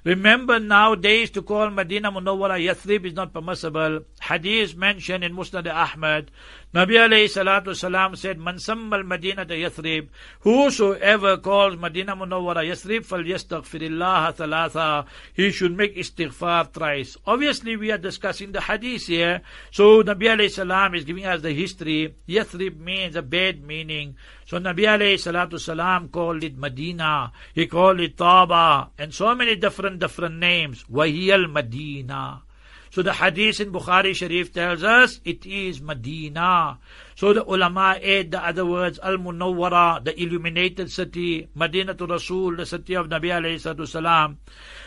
Remember 0.04 0.58
nowadays 0.58 1.30
to 1.30 1.42
call 1.42 1.70
Medina 1.70 2.10
Munawwara 2.10 2.58
Yathrib 2.58 3.04
is 3.04 3.12
not 3.12 3.32
permissible. 3.34 4.04
Hadith 4.30 4.76
mentioned 4.76 5.24
in 5.24 5.34
Musnad 5.34 5.66
Ahmad. 5.66 6.30
Nabi 6.72 6.94
alayhi 7.04 7.24
salatu 7.24 7.74
salam 7.74 8.14
said, 8.14 8.38
Man 8.38 8.58
sammal 8.58 9.04
Medina 9.04 9.44
to 9.44 9.54
Yathrib. 9.54 10.08
Whosoever 10.42 11.36
calls 11.38 11.76
Medina 11.76 12.14
Munawwara 12.14 12.62
Yathrib 12.64 13.04
fal 13.04 13.24
yastaghfirillah 13.24 14.36
thalatha. 14.36 15.06
He 15.34 15.50
should 15.50 15.76
make 15.76 15.96
istighfar 15.96 16.72
thrice. 16.72 17.16
Obviously 17.26 17.76
we 17.76 17.90
are 17.90 17.98
discussing 17.98 18.52
the 18.52 18.60
hadith 18.60 19.08
here. 19.08 19.42
So 19.72 20.04
Nabi 20.04 20.26
alayhi 20.26 20.52
salam 20.52 20.94
is 20.94 21.02
giving 21.02 21.26
us 21.26 21.42
the 21.42 21.52
history. 21.52 22.14
Yathrib 22.28 22.78
means 22.78 23.16
a 23.16 23.22
bad 23.22 23.64
meaning. 23.64 24.14
So 24.46 24.60
Nabi 24.60 24.86
alayhi 24.86 25.14
salatu 25.14 25.58
salam 25.58 26.08
called 26.08 26.44
it 26.44 26.56
Medina. 26.56 27.32
He 27.52 27.66
called 27.66 27.98
it 27.98 28.16
Taba. 28.16 28.90
And 28.96 29.12
so 29.12 29.34
many 29.34 29.56
different, 29.56 29.98
different 29.98 30.36
names. 30.36 30.84
Wahiyal 30.84 31.50
Medina. 31.50 32.42
So 32.90 33.02
the 33.02 33.12
hadith 33.12 33.60
in 33.60 33.70
Bukhari 33.72 34.14
Sharif 34.14 34.52
tells 34.52 34.82
us 34.82 35.20
it 35.24 35.46
is 35.46 35.80
Medina. 35.80 36.78
So 37.14 37.32
the 37.32 37.44
ulama 37.44 37.96
add 38.02 38.32
the 38.32 38.44
other 38.44 38.66
words 38.66 38.98
Al 39.00 39.16
Munawwara, 39.16 40.02
the 40.04 40.20
illuminated 40.20 40.90
city, 40.90 41.48
Medina 41.54 41.94
to 41.94 42.06
Rasul, 42.06 42.56
the 42.56 42.66
city 42.66 42.94
of 42.94 43.06
Nabi 43.06 43.30
alayhi 43.30 43.86
salam. 43.86 44.38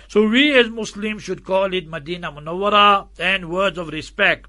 So 0.09 0.27
we 0.27 0.53
as 0.53 0.69
Muslims 0.69 1.23
should 1.23 1.45
call 1.45 1.73
it 1.73 1.87
Medina 1.87 2.29
Munawwara 2.29 3.07
and 3.19 3.49
words 3.49 3.77
of 3.77 3.87
respect. 3.87 4.47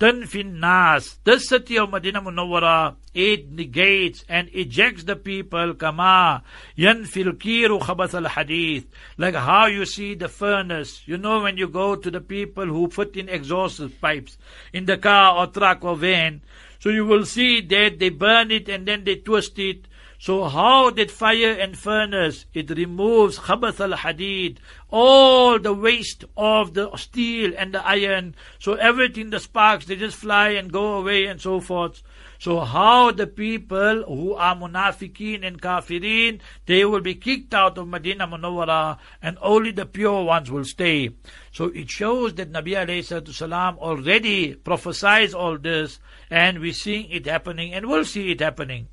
Tanfin 0.00 0.58
Nas, 0.58 1.18
this 1.24 1.48
city 1.48 1.78
of 1.78 1.90
Medina 1.90 2.22
Munawwara, 2.22 2.96
it 3.14 3.50
negates 3.50 4.24
and 4.28 4.50
ejects 4.52 5.04
the 5.04 5.16
people 5.16 5.74
kama 5.74 6.42
yanfil 6.76 7.32
kiru 7.38 7.80
khabath 7.80 8.14
al 8.14 8.28
hadid. 8.28 8.86
Like 9.16 9.34
how 9.34 9.66
you 9.66 9.86
see 9.86 10.14
the 10.14 10.28
furnace. 10.28 11.02
You 11.06 11.16
know 11.16 11.40
when 11.40 11.56
you 11.56 11.68
go 11.68 11.94
to 11.96 12.10
the 12.10 12.20
people 12.20 12.66
who 12.66 12.88
put 12.88 13.16
in 13.16 13.28
exhaust 13.28 13.80
pipes 14.00 14.36
in 14.72 14.86
the 14.86 14.98
car 14.98 15.36
or 15.36 15.46
truck 15.46 15.84
or 15.84 15.96
van. 15.96 16.42
So 16.80 16.90
you 16.90 17.06
will 17.06 17.24
see 17.24 17.60
that 17.60 17.98
they 17.98 18.10
burn 18.10 18.50
it 18.50 18.68
and 18.68 18.86
then 18.86 19.04
they 19.04 19.16
twist 19.16 19.58
it 19.58 19.86
so 20.24 20.48
how 20.48 20.88
did 20.88 21.10
fire 21.10 21.52
and 21.52 21.76
furnace, 21.76 22.46
it 22.54 22.70
removes 22.70 23.40
khabath 23.40 23.78
al-hadid, 23.78 24.56
all 24.90 25.58
the 25.58 25.74
waste 25.74 26.24
of 26.34 26.72
the 26.72 26.96
steel 26.96 27.52
and 27.58 27.74
the 27.74 27.86
iron. 27.86 28.34
So 28.58 28.72
everything, 28.72 29.28
the 29.28 29.38
sparks, 29.38 29.84
they 29.84 29.96
just 29.96 30.16
fly 30.16 30.48
and 30.50 30.72
go 30.72 30.94
away 30.94 31.26
and 31.26 31.42
so 31.42 31.60
forth. 31.60 32.02
So 32.38 32.60
how 32.60 33.10
the 33.10 33.26
people 33.26 34.04
who 34.04 34.34
are 34.34 34.56
munafiqeen 34.56 35.46
and 35.46 35.60
kafirin, 35.60 36.40
they 36.66 36.84
will 36.84 37.00
be 37.00 37.14
kicked 37.14 37.54
out 37.54 37.78
of 37.78 37.88
Medina 37.88 38.26
Munawwara 38.26 38.98
and 39.22 39.38
only 39.40 39.70
the 39.70 39.86
pure 39.86 40.24
ones 40.24 40.50
will 40.50 40.64
stay. 40.64 41.10
So 41.52 41.66
it 41.66 41.90
shows 41.90 42.34
that 42.34 42.52
Nabi 42.52 42.72
alayhi 42.72 43.34
salam 43.34 43.78
already 43.78 44.54
prophesies 44.54 45.34
all 45.34 45.58
this 45.58 46.00
and 46.30 46.60
we're 46.60 46.72
seeing 46.72 47.10
it 47.10 47.26
happening 47.26 47.72
and 47.72 47.86
we'll 47.86 48.04
see 48.04 48.30
it 48.30 48.40
happening. 48.40 48.88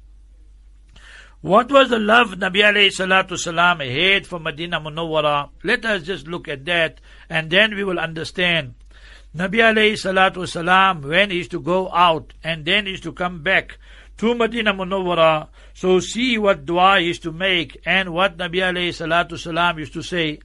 What 1.42 1.72
was 1.72 1.90
the 1.90 1.98
love 1.98 2.34
Nabi 2.34 2.62
alayhi 2.62 2.92
salam 3.38 3.80
had 3.80 4.28
for 4.28 4.40
Medina 4.40 4.80
Munawwara? 4.80 5.50
Let 5.64 5.86
us 5.86 6.04
just 6.04 6.28
look 6.28 6.48
at 6.48 6.66
that 6.66 7.02
and 7.30 7.50
then 7.50 7.76
we 7.76 7.84
will 7.84 8.00
understand. 8.00 8.76
Nabi 9.36 9.60
alayhi 9.60 9.94
salatu 9.94 10.48
salam, 10.48 11.02
when 11.02 11.30
he 11.30 11.38
used 11.38 11.52
to 11.52 11.60
go 11.62 11.90
out 11.92 12.34
and 12.44 12.66
then 12.66 12.86
he 12.86 12.92
used 12.92 13.04
to 13.04 13.14
come 13.14 13.42
back 13.42 13.78
to 14.18 14.36
Medina 14.36 14.74
Munawwara, 14.74 15.48
so 15.74 16.00
see 16.00 16.38
what 16.38 16.66
dua 16.66 17.00
he 17.00 17.08
used 17.08 17.24
to 17.24 17.32
make 17.32 17.80
and 17.86 18.14
what 18.14 18.38
Nabi 18.38 18.58
alayhi 18.58 18.90
salatu 18.90 19.38
salam 19.38 19.80
used 19.80 19.94
to 19.94 20.02
say. 20.02 20.40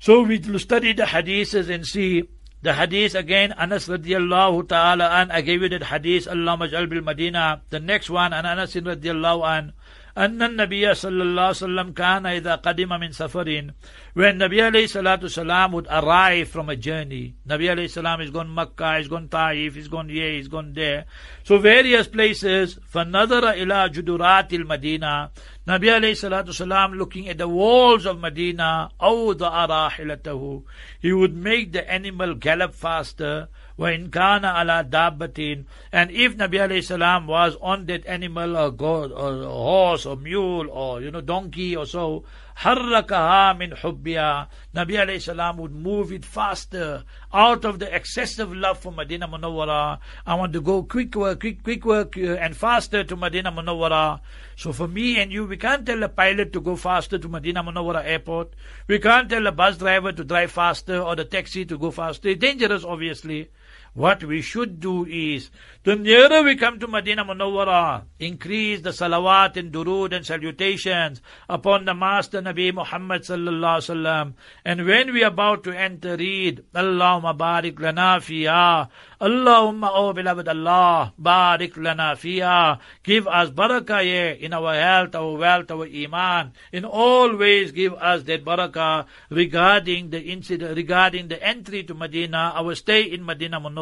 So 0.00 0.22
we 0.22 0.42
study 0.58 0.92
the 0.92 1.04
hadiths 1.04 1.70
and 1.70 1.86
see 1.86 2.28
the 2.62 2.74
hadith 2.74 3.16
again, 3.16 3.52
Anas 3.58 3.88
radiallahu 3.88 4.68
ta'ala 4.68 5.08
an, 5.08 5.30
I 5.32 5.40
gave 5.40 5.62
you 5.62 5.68
that 5.68 5.82
hadith, 5.82 6.28
Allah 6.28 6.56
maj'al 6.56 6.88
bil 6.88 7.02
Madina. 7.02 7.60
The 7.70 7.80
next 7.80 8.08
one, 8.08 8.32
and 8.32 8.46
Anas 8.46 8.74
radiallahu 8.74 9.44
an, 9.44 9.72
أن 10.17 10.43
النبي 10.43 10.93
صلى 10.93 11.23
الله 11.23 11.41
عليه 11.41 11.49
وسلم 11.49 11.91
كان 11.93 12.25
إذا 12.25 12.55
قدم 12.55 12.89
من 12.89 13.11
سفر 13.11 13.69
when 14.15 14.39
Nabi 14.39 14.57
alayhi 14.57 14.89
salatu 14.89 15.29
salam 15.29 15.71
would 15.73 15.85
arrive 15.91 16.47
from 16.49 16.69
a 16.69 16.75
journey 16.75 17.35
Nabi 17.47 17.69
alayhi 17.69 17.89
salam 17.89 18.19
is 18.21 18.31
gone 18.31 18.49
Makkah 18.49 18.97
he's 18.97 19.07
gone 19.07 19.27
Taif 19.29 19.75
he's 19.75 19.87
gone 19.87 20.09
here 20.09 20.31
he's 20.31 20.47
gone 20.47 20.73
there 20.73 21.05
so 21.43 21.59
various 21.59 22.07
places 22.07 22.79
فنظر 22.93 23.49
إلى 23.49 23.89
جدرات 23.89 24.53
المدينة 24.53 25.29
Nabi 25.67 25.87
alayhi 25.93 26.17
salatu 26.17 26.51
salam 26.51 26.93
looking 26.93 27.29
at 27.29 27.37
the 27.37 27.47
walls 27.47 28.07
of 28.07 28.19
Medina 28.19 28.89
أوضع 28.99 29.65
راحلته 29.65 30.63
he 30.99 31.13
would 31.13 31.35
make 31.35 31.73
the 31.73 31.91
animal 31.91 32.33
gallop 32.33 32.73
faster 32.73 33.49
وإن 33.81 34.09
كان 34.09 34.43
على 34.45 34.83
دابة 34.89 35.65
and 35.93 36.09
if 36.11 36.35
Nabi 36.35 36.57
alayhi 36.57 36.83
salam 36.83 37.27
was 37.27 37.55
on 37.61 37.85
that 37.85 38.05
animal 38.07 38.57
or 38.57 38.71
goat 38.71 39.11
or 39.11 39.43
horse 39.43 40.05
or 40.05 40.15
mule 40.15 40.67
or 40.71 41.01
you 41.01 41.11
know 41.11 41.21
donkey 41.21 41.75
or 41.75 41.85
so 41.85 42.23
حركها 42.57 43.53
من 43.53 43.75
حبها 43.77 44.47
Nabi 44.73 44.97
alayhi 44.97 45.21
salam 45.21 45.57
would 45.57 45.73
move 45.75 46.11
it 46.11 46.25
faster 46.25 47.03
out 47.31 47.65
of 47.65 47.77
the 47.77 47.95
excessive 47.95 48.51
love 48.51 48.79
for 48.79 48.91
Medina 48.91 49.27
Munawwara 49.27 49.99
I 50.25 50.33
want 50.33 50.53
to 50.53 50.61
go 50.61 50.81
quick 50.81 51.13
work 51.15 51.41
quick 51.41 51.61
quick 51.63 51.85
work 51.85 52.17
uh, 52.17 52.33
and 52.33 52.57
faster 52.57 53.03
to 53.03 53.15
Medina 53.15 53.51
Munawwara 53.51 54.21
So 54.57 54.73
for 54.73 54.87
me 54.87 55.19
and 55.19 55.31
you, 55.31 55.45
we 55.45 55.55
can't 55.55 55.85
tell 55.85 56.01
a 56.01 56.09
pilot 56.09 56.51
to 56.53 56.59
go 56.59 56.75
faster 56.75 57.19
to 57.19 57.29
Medina 57.29 57.63
Munawwara 57.63 58.03
airport. 58.03 58.55
We 58.87 58.97
can't 58.97 59.29
tell 59.29 59.45
a 59.45 59.51
bus 59.51 59.77
driver 59.77 60.11
to 60.11 60.23
drive 60.23 60.51
faster 60.51 60.99
or 60.99 61.15
the 61.15 61.25
taxi 61.25 61.63
to 61.65 61.77
go 61.77 61.91
faster. 61.91 62.29
It's 62.29 62.41
dangerous, 62.41 62.83
obviously. 62.83 63.51
What 63.94 64.24
we 64.24 64.40
should 64.40 64.80
do 64.80 65.04
is, 65.04 65.50
the 65.84 65.96
nearer 65.96 66.42
we 66.42 66.56
come 66.56 66.78
to 66.78 66.88
Medina 66.88 67.26
Munawwara, 67.26 68.04
increase 68.18 68.80
the 68.80 68.88
salawat 68.88 69.58
and 69.58 69.70
durud 69.70 70.14
and 70.16 70.24
salutations 70.24 71.20
upon 71.46 71.84
the 71.84 71.92
Master 71.92 72.40
Nabi 72.40 72.72
Muhammad 72.72 73.20
sallallahu 73.20 73.60
alaihi 73.60 73.92
wasallam. 73.92 74.34
And 74.64 74.86
when 74.86 75.12
we 75.12 75.22
are 75.24 75.26
about 75.26 75.64
to 75.64 75.72
enter, 75.72 76.16
read, 76.16 76.64
Allahumma 76.74 77.36
barik 77.36 77.78
lana 77.80 78.18
fiya, 78.22 78.88
Allahumma, 79.20 79.90
oh 79.92 80.14
beloved 80.14 80.48
Allah, 80.48 81.12
barik 81.20 81.76
lana 81.76 82.16
fiya, 82.16 82.78
give 83.02 83.28
us 83.28 83.50
barakah 83.50 84.40
in 84.40 84.54
our 84.54 84.72
health, 84.72 85.14
our 85.14 85.36
wealth, 85.36 85.70
our 85.70 85.86
iman. 85.86 86.52
In 86.72 86.86
all 86.86 87.36
ways 87.36 87.72
give 87.72 87.92
us 87.92 88.22
that 88.22 88.42
barakah 88.42 89.04
regarding 89.28 90.08
the 90.08 90.22
incident, 90.22 90.78
regarding 90.78 91.28
the 91.28 91.42
entry 91.42 91.84
to 91.84 91.92
Medina, 91.92 92.52
our 92.54 92.74
stay 92.74 93.02
in 93.02 93.26
Medina 93.26 93.60
Munawwara 93.60 93.81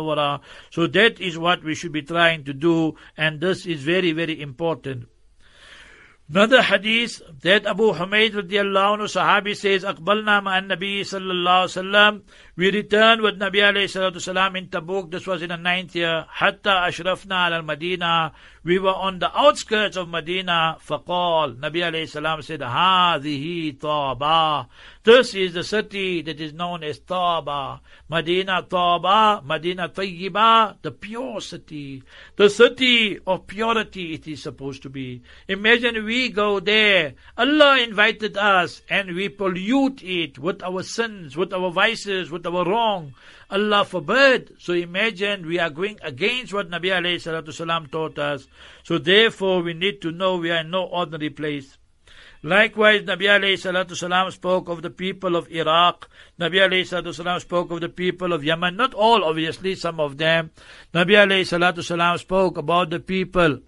So 0.70 0.86
that 0.86 1.20
is 1.20 1.38
what 1.38 1.62
we 1.62 1.74
should 1.74 1.92
be 1.92 2.02
trying 2.02 2.44
to 2.44 2.52
do, 2.52 2.94
and 3.16 3.40
this 3.40 3.66
is 3.66 3.82
very, 3.82 4.12
very 4.12 4.40
important. 4.40 5.06
Another 6.32 6.62
hadith 6.62 7.20
that 7.42 7.66
Abu 7.66 7.92
Humayd 7.92 8.34
radiallahu 8.34 8.98
anhu 8.98 9.08
sahabi 9.10 9.56
says, 9.56 9.82
Aqbalna 9.82 10.40
ma'an 10.40 10.68
Nabi 10.68 11.00
sallallahu 11.00 11.66
sallam. 11.66 12.22
We 12.54 12.70
returned 12.70 13.22
with 13.22 13.36
Nabi 13.36 13.56
alayhi 13.56 13.90
salatu 13.90 14.56
in 14.56 14.68
Tabuk. 14.68 15.10
This 15.10 15.26
was 15.26 15.42
in 15.42 15.48
the 15.48 15.56
ninth 15.56 15.96
year. 15.96 16.26
Hatta 16.28 16.86
ashrafna 16.86 17.50
al 17.50 17.62
Madina. 17.64 18.30
We 18.62 18.78
were 18.78 18.94
on 18.94 19.18
the 19.18 19.36
outskirts 19.36 19.96
of 19.96 20.08
Medina. 20.08 20.76
Faqal. 20.86 21.56
Nabi 21.58 21.78
alayhi 21.78 22.08
salam 22.08 22.42
said, 22.42 22.60
Hadihi 22.60 23.76
Taba. 23.78 24.68
This 25.02 25.34
is 25.34 25.54
the 25.54 25.64
city 25.64 26.20
that 26.20 26.42
is 26.42 26.52
known 26.52 26.84
as 26.84 27.00
Taba. 27.00 27.80
Medina 28.10 28.62
Taba, 28.68 29.42
Medina 29.42 29.88
Tayyiba, 29.88 30.76
the 30.82 30.90
pure 30.90 31.40
city. 31.40 32.02
The 32.36 32.50
city 32.50 33.18
of 33.26 33.46
purity 33.46 34.12
it 34.12 34.28
is 34.28 34.42
supposed 34.42 34.82
to 34.82 34.90
be. 34.90 35.22
Imagine 35.48 36.04
we 36.04 36.28
go 36.28 36.60
there. 36.60 37.14
Allah 37.38 37.78
invited 37.78 38.36
us 38.36 38.82
and 38.90 39.14
we 39.14 39.30
pollute 39.30 40.02
it 40.02 40.38
with 40.38 40.62
our 40.62 40.82
sins, 40.82 41.34
with 41.34 41.54
our 41.54 41.70
vices, 41.70 42.30
with 42.30 42.44
our 42.44 42.66
wrong. 42.66 43.14
Allah 43.48 43.86
forbid. 43.86 44.52
So 44.58 44.74
imagine 44.74 45.46
we 45.46 45.58
are 45.58 45.70
going 45.70 45.98
against 46.02 46.52
what 46.52 46.68
Nabi 46.68 46.90
alayhi 46.90 47.16
salatu 47.16 47.90
taught 47.90 48.18
us. 48.18 48.46
So 48.82 48.98
therefore 48.98 49.62
we 49.62 49.72
need 49.72 50.02
to 50.02 50.12
know 50.12 50.36
we 50.36 50.50
are 50.50 50.60
in 50.60 50.70
no 50.70 50.84
ordinary 50.84 51.30
place. 51.30 51.78
Likewise, 52.42 53.02
Nabi 53.02 53.28
alayhi 53.28 53.58
salam 53.96 54.30
spoke 54.30 54.68
of 54.70 54.80
the 54.80 54.88
people 54.88 55.36
of 55.36 55.50
Iraq. 55.50 56.08
Nabi 56.40 56.56
alayhi 56.56 57.14
salam 57.14 57.38
spoke 57.38 57.70
of 57.70 57.82
the 57.82 57.88
people 57.90 58.32
of 58.32 58.42
Yemen. 58.42 58.76
Not 58.76 58.94
all, 58.94 59.24
obviously, 59.24 59.74
some 59.74 60.00
of 60.00 60.16
them. 60.16 60.50
Nabi 60.94 61.20
alayhi 61.20 61.44
salatu 61.44 61.84
salam 61.84 62.16
spoke 62.16 62.56
about 62.56 62.88
the 62.88 63.00
people 63.00 63.60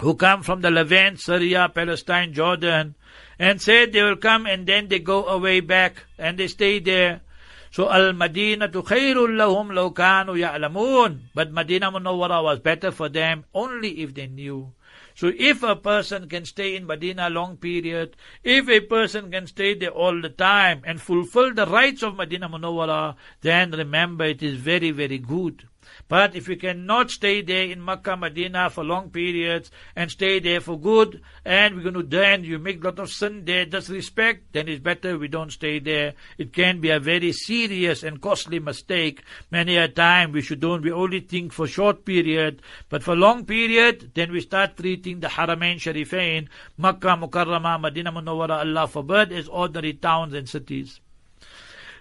who 0.00 0.14
come 0.14 0.42
from 0.42 0.60
the 0.60 0.70
Levant, 0.70 1.18
Syria, 1.18 1.70
Palestine, 1.74 2.34
Jordan, 2.34 2.94
and 3.38 3.60
said 3.60 3.92
they 3.92 4.02
will 4.02 4.16
come 4.16 4.46
and 4.46 4.66
then 4.66 4.88
they 4.88 4.98
go 4.98 5.26
away 5.26 5.60
back 5.60 6.04
and 6.18 6.38
they 6.38 6.46
stay 6.46 6.80
there. 6.80 7.22
So 7.70 7.90
al-Madinatu 7.90 8.84
khairul 8.84 9.32
lahum 9.32 9.74
law 9.74 9.90
kanu 9.90 10.36
ya'lamun. 10.36 11.20
But 11.34 11.52
Madinah 11.52 11.92
Munawwara 11.92 12.42
was 12.42 12.58
better 12.60 12.90
for 12.90 13.08
them 13.08 13.44
only 13.54 14.02
if 14.02 14.14
they 14.14 14.26
knew. 14.26 14.72
So 15.18 15.32
if 15.36 15.64
a 15.64 15.74
person 15.74 16.28
can 16.28 16.44
stay 16.44 16.76
in 16.76 16.86
Medina 16.86 17.28
long 17.28 17.56
period, 17.56 18.16
if 18.44 18.68
a 18.68 18.78
person 18.78 19.32
can 19.32 19.48
stay 19.48 19.74
there 19.74 19.90
all 19.90 20.20
the 20.22 20.28
time 20.28 20.82
and 20.84 21.00
fulfill 21.00 21.52
the 21.52 21.66
rights 21.66 22.04
of 22.04 22.14
Medina 22.14 22.48
Munawwara, 22.48 23.16
then 23.40 23.72
remember 23.72 24.26
it 24.26 24.44
is 24.44 24.60
very, 24.60 24.92
very 24.92 25.18
good. 25.18 25.66
But 26.08 26.34
if 26.34 26.48
we 26.48 26.56
cannot 26.56 27.10
stay 27.10 27.42
there 27.42 27.64
in 27.64 27.84
Makkah, 27.84 28.16
Medina 28.16 28.70
for 28.70 28.82
long 28.82 29.10
periods 29.10 29.70
and 29.94 30.10
stay 30.10 30.40
there 30.40 30.60
for 30.60 30.80
good, 30.80 31.20
and 31.44 31.76
we're 31.76 31.82
going 31.82 31.94
to 31.94 32.02
then 32.02 32.44
you 32.44 32.58
make 32.58 32.82
a 32.82 32.86
lot 32.86 32.98
of 32.98 33.10
sin 33.10 33.44
there, 33.44 33.66
disrespect, 33.66 34.52
then 34.52 34.68
it's 34.68 34.82
better 34.82 35.18
we 35.18 35.28
don't 35.28 35.52
stay 35.52 35.78
there. 35.78 36.14
It 36.38 36.54
can 36.54 36.80
be 36.80 36.88
a 36.88 36.98
very 36.98 37.32
serious 37.32 38.02
and 38.02 38.22
costly 38.22 38.58
mistake. 38.58 39.22
Many 39.50 39.76
a 39.76 39.86
time 39.86 40.32
we 40.32 40.40
should 40.40 40.60
don't, 40.60 40.82
we 40.82 40.92
only 40.92 41.20
think 41.20 41.52
for 41.52 41.66
short 41.66 42.06
period, 42.06 42.62
but 42.88 43.02
for 43.02 43.14
long 43.14 43.44
period, 43.44 44.12
then 44.14 44.32
we 44.32 44.40
start 44.40 44.76
treating 44.78 45.20
the 45.20 45.28
Haramain 45.28 45.76
Sharifain, 45.76 46.48
Makkah, 46.78 47.18
Mukarramah, 47.20 47.80
Medina 47.80 48.10
Munawwara, 48.10 48.60
Allah 48.60 48.88
forbid, 48.88 49.30
as 49.32 49.46
ordinary 49.48 49.92
towns 49.92 50.32
and 50.32 50.48
cities. 50.48 51.00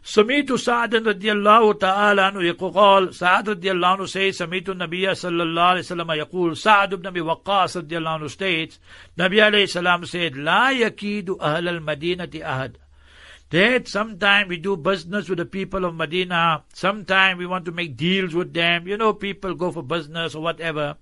سمیت 0.08 0.52
سعد 0.60 0.94
رضی 1.08 1.30
اللہ 1.30 1.72
تعالی 1.80 2.22
عنہ 2.22 2.44
یقول 2.44 3.12
سعد 3.12 3.48
رضی 3.48 3.70
اللہ 3.70 3.88
عنہ 3.88 4.06
سے 4.06 4.32
سمیت 4.32 4.70
النبی 4.70 5.04
صلی 5.18 5.42
اللہ 5.42 5.70
علیہ 5.72 5.80
وسلم 5.80 6.12
یقول 6.18 6.54
سعد 6.56 6.94
بن 6.94 7.08
ابی 7.08 7.20
وقاص 7.30 7.78
رضی 7.78 7.96
اللہ 7.96 8.10
عنہ 8.10 8.28
سٹیٹ 8.34 8.74
نبی 9.22 9.42
علیہ 9.42 9.62
السلام 9.62 10.04
سے 10.12 10.30
لا 10.30 10.64
یقید 10.74 11.30
اہل 11.40 11.68
المدینہ 11.68 12.24
أحد 12.44 12.78
That 13.50 13.88
sometimes 13.88 14.50
we 14.50 14.58
do 14.58 14.76
business 14.76 15.30
with 15.30 15.38
the 15.38 15.46
people 15.46 15.86
of 15.86 15.96
Medina. 15.96 16.64
Sometimes 16.70 17.40
we 17.40 17.46
want 17.46 17.64
to 17.66 17.72
make 17.72 17.96
deals 17.96 18.34
with 18.34 18.54
them. 18.54 18.88
You 18.88 18.98
know, 18.98 19.14
people 19.14 19.54
go 19.56 19.72
for 19.72 19.84
business 19.84 20.36
or 20.36 20.42
whatever. 20.42 20.96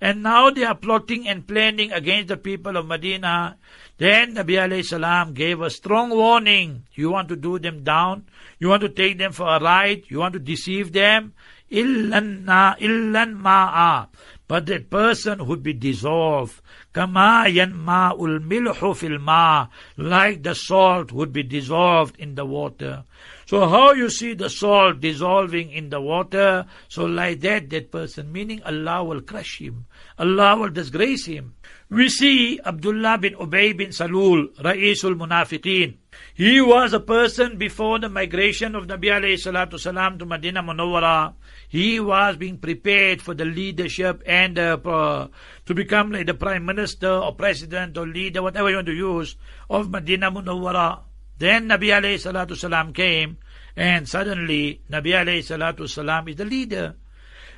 And 0.00 0.22
now 0.22 0.48
they 0.48 0.64
are 0.64 0.74
plotting 0.74 1.28
and 1.28 1.46
planning 1.46 1.92
against 1.92 2.28
the 2.28 2.38
people 2.38 2.76
of 2.76 2.86
Medina. 2.86 3.58
Then 3.98 4.34
Nabi 4.34 4.82
salam 4.82 5.34
gave 5.34 5.60
a 5.60 5.68
strong 5.68 6.08
warning. 6.08 6.84
You 6.94 7.10
want 7.10 7.28
to 7.28 7.36
do 7.36 7.58
them 7.58 7.84
down? 7.84 8.24
You 8.58 8.68
want 8.68 8.80
to 8.80 8.88
take 8.88 9.18
them 9.18 9.32
for 9.32 9.46
a 9.46 9.60
ride? 9.60 10.04
You 10.08 10.18
want 10.18 10.32
to 10.32 10.38
deceive 10.40 10.92
them? 10.92 11.34
Illan 11.70 12.44
ma'a. 12.46 14.08
But 14.50 14.66
that 14.66 14.90
person 14.90 15.46
would 15.46 15.62
be 15.62 15.74
dissolved. 15.74 16.60
Kama 16.92 17.46
yanma'ul 17.46 18.42
milhu 18.42 18.96
fil 18.96 19.20
ma. 19.20 19.68
Like 19.96 20.42
the 20.42 20.56
salt 20.56 21.12
would 21.12 21.32
be 21.32 21.44
dissolved 21.44 22.18
in 22.18 22.34
the 22.34 22.44
water. 22.44 23.04
So 23.46 23.68
how 23.68 23.92
you 23.92 24.10
see 24.10 24.34
the 24.34 24.50
salt 24.50 24.98
dissolving 24.98 25.70
in 25.70 25.90
the 25.90 26.00
water, 26.00 26.66
so 26.88 27.04
like 27.04 27.38
that, 27.42 27.70
that 27.70 27.92
person, 27.92 28.32
meaning 28.32 28.60
Allah 28.64 29.04
will 29.04 29.20
crush 29.20 29.60
him. 29.60 29.86
Allah 30.18 30.56
will 30.58 30.70
disgrace 30.70 31.26
him. 31.26 31.54
We 31.88 32.08
see 32.08 32.58
Abdullah 32.66 33.18
bin 33.18 33.34
Ubay 33.34 33.76
bin 33.76 33.90
Salul, 33.90 34.54
Ra'isul 34.58 35.14
Munafiqeen. 35.14 35.94
He 36.40 36.58
was 36.58 36.94
a 36.94 37.00
person 37.00 37.58
before 37.58 37.98
the 37.98 38.08
migration 38.08 38.74
of 38.74 38.86
Nabi 38.86 39.12
alayhi 39.12 39.38
salam 39.78 40.16
to 40.16 40.24
Medina 40.24 40.62
Munawwara. 40.62 41.34
He 41.68 42.00
was 42.00 42.38
being 42.38 42.56
prepared 42.56 43.20
for 43.20 43.34
the 43.34 43.44
leadership 43.44 44.22
and 44.24 44.58
uh, 44.58 45.28
to 45.66 45.74
become 45.74 46.12
like 46.12 46.24
the 46.24 46.32
prime 46.32 46.64
minister 46.64 47.10
or 47.10 47.34
president 47.34 47.98
or 47.98 48.06
leader, 48.06 48.40
whatever 48.40 48.70
you 48.70 48.76
want 48.76 48.86
to 48.86 48.94
use, 48.94 49.36
of 49.68 49.90
Medina 49.90 50.32
Munawwara. 50.32 51.00
Then 51.36 51.68
Nabi 51.68 51.88
alayhi 51.88 52.56
salam 52.56 52.94
came 52.94 53.36
and 53.76 54.08
suddenly 54.08 54.80
Nabi 54.90 55.12
alayhi 55.12 55.44
salam 55.44 56.26
is 56.26 56.36
the 56.36 56.46
leader. 56.46 56.94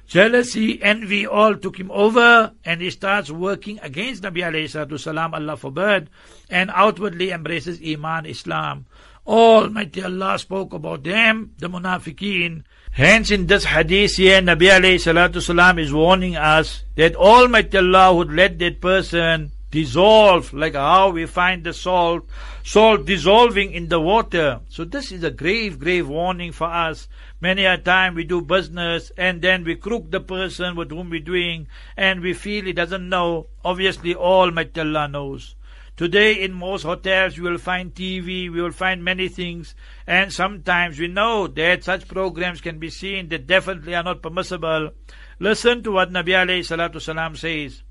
Jealousy, 0.06 0.82
envy, 0.82 1.26
all 1.26 1.56
took 1.56 1.78
him 1.78 1.90
over 1.90 2.52
and 2.64 2.80
he 2.80 2.90
starts 2.90 3.30
working 3.30 3.78
against 3.80 4.22
Nabi 4.22 4.42
alayhi 4.42 4.98
salam, 4.98 5.34
Allah 5.34 5.56
forbid, 5.56 6.10
and 6.50 6.70
outwardly 6.74 7.30
embraces 7.30 7.80
Iman, 7.80 8.26
Islam. 8.26 8.86
Almighty 9.26 10.02
Allah 10.02 10.38
spoke 10.38 10.72
about 10.72 11.04
them, 11.04 11.52
the 11.58 11.68
munafiqeen. 11.68 12.64
Hence 12.90 13.30
in 13.30 13.46
this 13.46 13.64
hadith 13.64 14.16
here, 14.16 14.42
Nabi 14.42 14.68
alayhi 14.68 15.00
salatu 15.00 15.40
salam 15.40 15.78
is 15.78 15.92
warning 15.92 16.36
us 16.36 16.84
that 16.96 17.14
Almighty 17.16 17.78
Allah 17.78 18.14
would 18.14 18.32
let 18.32 18.58
that 18.58 18.80
person 18.80 19.52
dissolve, 19.72 20.52
like 20.52 20.74
how 20.74 21.08
we 21.10 21.24
find 21.26 21.64
the 21.64 21.72
salt, 21.72 22.28
salt 22.62 23.06
dissolving 23.06 23.72
in 23.72 23.88
the 23.88 23.98
water. 23.98 24.60
So 24.68 24.84
this 24.84 25.10
is 25.10 25.24
a 25.24 25.30
grave, 25.30 25.80
grave 25.80 26.06
warning 26.08 26.52
for 26.52 26.68
us. 26.68 27.08
Many 27.40 27.64
a 27.64 27.78
time 27.78 28.14
we 28.14 28.24
do 28.24 28.42
business 28.42 29.10
and 29.16 29.40
then 29.40 29.64
we 29.64 29.74
crook 29.74 30.10
the 30.10 30.20
person 30.20 30.76
with 30.76 30.90
whom 30.90 31.08
we're 31.10 31.20
doing 31.20 31.66
and 31.96 32.20
we 32.20 32.34
feel 32.34 32.64
he 32.64 32.74
doesn't 32.74 33.08
know. 33.08 33.48
Obviously 33.64 34.14
Almighty 34.14 34.80
Allah 34.80 35.08
knows. 35.08 35.56
Today 35.96 36.42
in 36.42 36.52
most 36.52 36.82
hotels 36.82 37.38
you 37.38 37.44
will 37.44 37.58
find 37.58 37.94
TV, 37.94 38.52
we 38.52 38.60
will 38.60 38.72
find 38.72 39.02
many 39.02 39.28
things 39.28 39.74
and 40.06 40.30
sometimes 40.32 40.98
we 40.98 41.08
know 41.08 41.46
that 41.46 41.84
such 41.84 42.08
programs 42.08 42.60
can 42.60 42.78
be 42.78 42.90
seen 42.90 43.28
that 43.30 43.46
definitely 43.46 43.94
are 43.94 44.02
not 44.02 44.22
permissible. 44.22 44.90
Listen 45.38 45.82
to 45.82 45.92
what 45.92 46.12
Nabi 46.12 46.32
alayhi 46.32 46.60
salatu 46.60 47.00
salam 47.00 47.36
says. 47.36 47.82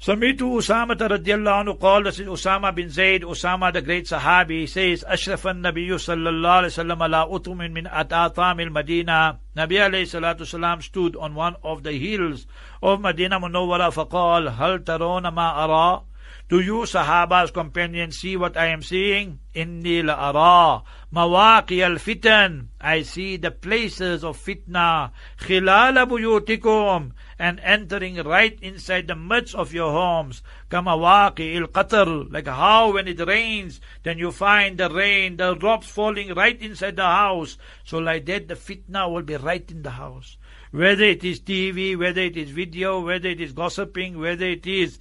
سمعت 0.00 0.42
أسامة 0.42 0.98
رضي 1.00 1.34
الله 1.34 1.50
عنه 1.50 1.72
قال 1.72 2.04
this 2.04 2.20
is 2.20 2.26
Usama 2.28 2.74
bin 2.74 2.88
Zayd 2.90 3.22
Usama 3.22 3.72
the 3.72 3.80
great 3.80 4.06
Sahabi 4.06 4.68
says 4.68 5.04
أشرف 5.04 5.46
النبي 5.46 5.98
صلى 5.98 6.28
الله 6.28 6.50
عليه 6.50 6.66
وسلم 6.66 7.02
على 7.02 7.16
أطم 7.16 7.56
من 7.56 7.86
أطعام 7.86 8.60
المدينة 8.60 9.38
Nabi 9.56 9.80
عليه 9.80 10.02
الصلاة 10.02 10.36
والسلام 10.38 10.80
stood 10.82 11.16
on 11.16 11.34
one 11.34 11.56
of 11.62 11.82
the 11.82 11.92
hills 11.92 12.46
of 12.82 13.00
Medina 13.00 13.40
Munawwara 13.40 13.90
فقال 13.90 14.48
هل 14.48 14.84
ترون 14.84 15.28
ما 15.28 15.64
أرى 15.64 16.02
Do 16.48 16.60
you 16.60 16.86
Sahaba's 16.86 17.50
companions 17.50 18.18
see 18.18 18.36
what 18.36 18.56
I 18.56 18.66
am 18.66 18.80
seeing? 18.80 19.40
Inni 19.52 20.00
la'ara 20.04 20.84
mawaqi 21.12 21.84
al-fitan. 21.84 22.68
I 22.80 23.02
see 23.02 23.36
the 23.36 23.50
places 23.50 24.22
of 24.22 24.38
fitna. 24.38 25.10
Khilala 25.40 26.06
buyutikum. 26.06 27.10
And 27.38 27.60
entering 27.60 28.16
right 28.16 28.58
inside 28.62 29.08
the 29.08 29.14
midst 29.14 29.54
of 29.54 29.72
your 29.72 29.92
homes. 29.92 30.42
Kamawaqi 30.70 31.56
il-qatr. 31.56 32.32
Like 32.32 32.46
how 32.46 32.94
when 32.94 33.08
it 33.08 33.20
rains, 33.26 33.80
then 34.02 34.18
you 34.18 34.32
find 34.32 34.78
the 34.78 34.88
rain, 34.88 35.36
the 35.36 35.54
drops 35.54 35.88
falling 35.88 36.34
right 36.34 36.60
inside 36.60 36.96
the 36.96 37.02
house. 37.02 37.58
So 37.84 37.98
like 37.98 38.26
that 38.26 38.48
the 38.48 38.54
fitna 38.54 39.12
will 39.12 39.22
be 39.22 39.36
right 39.36 39.70
in 39.70 39.82
the 39.82 39.90
house 39.90 40.36
whether 40.72 41.04
it 41.04 41.24
is 41.24 41.40
TV, 41.40 41.96
whether 41.96 42.20
it 42.20 42.36
is 42.36 42.50
video, 42.50 43.00
whether 43.00 43.28
it 43.28 43.40
is 43.40 43.52
gossiping, 43.52 44.18
whether 44.18 44.44
it 44.44 44.66
is 44.66 44.98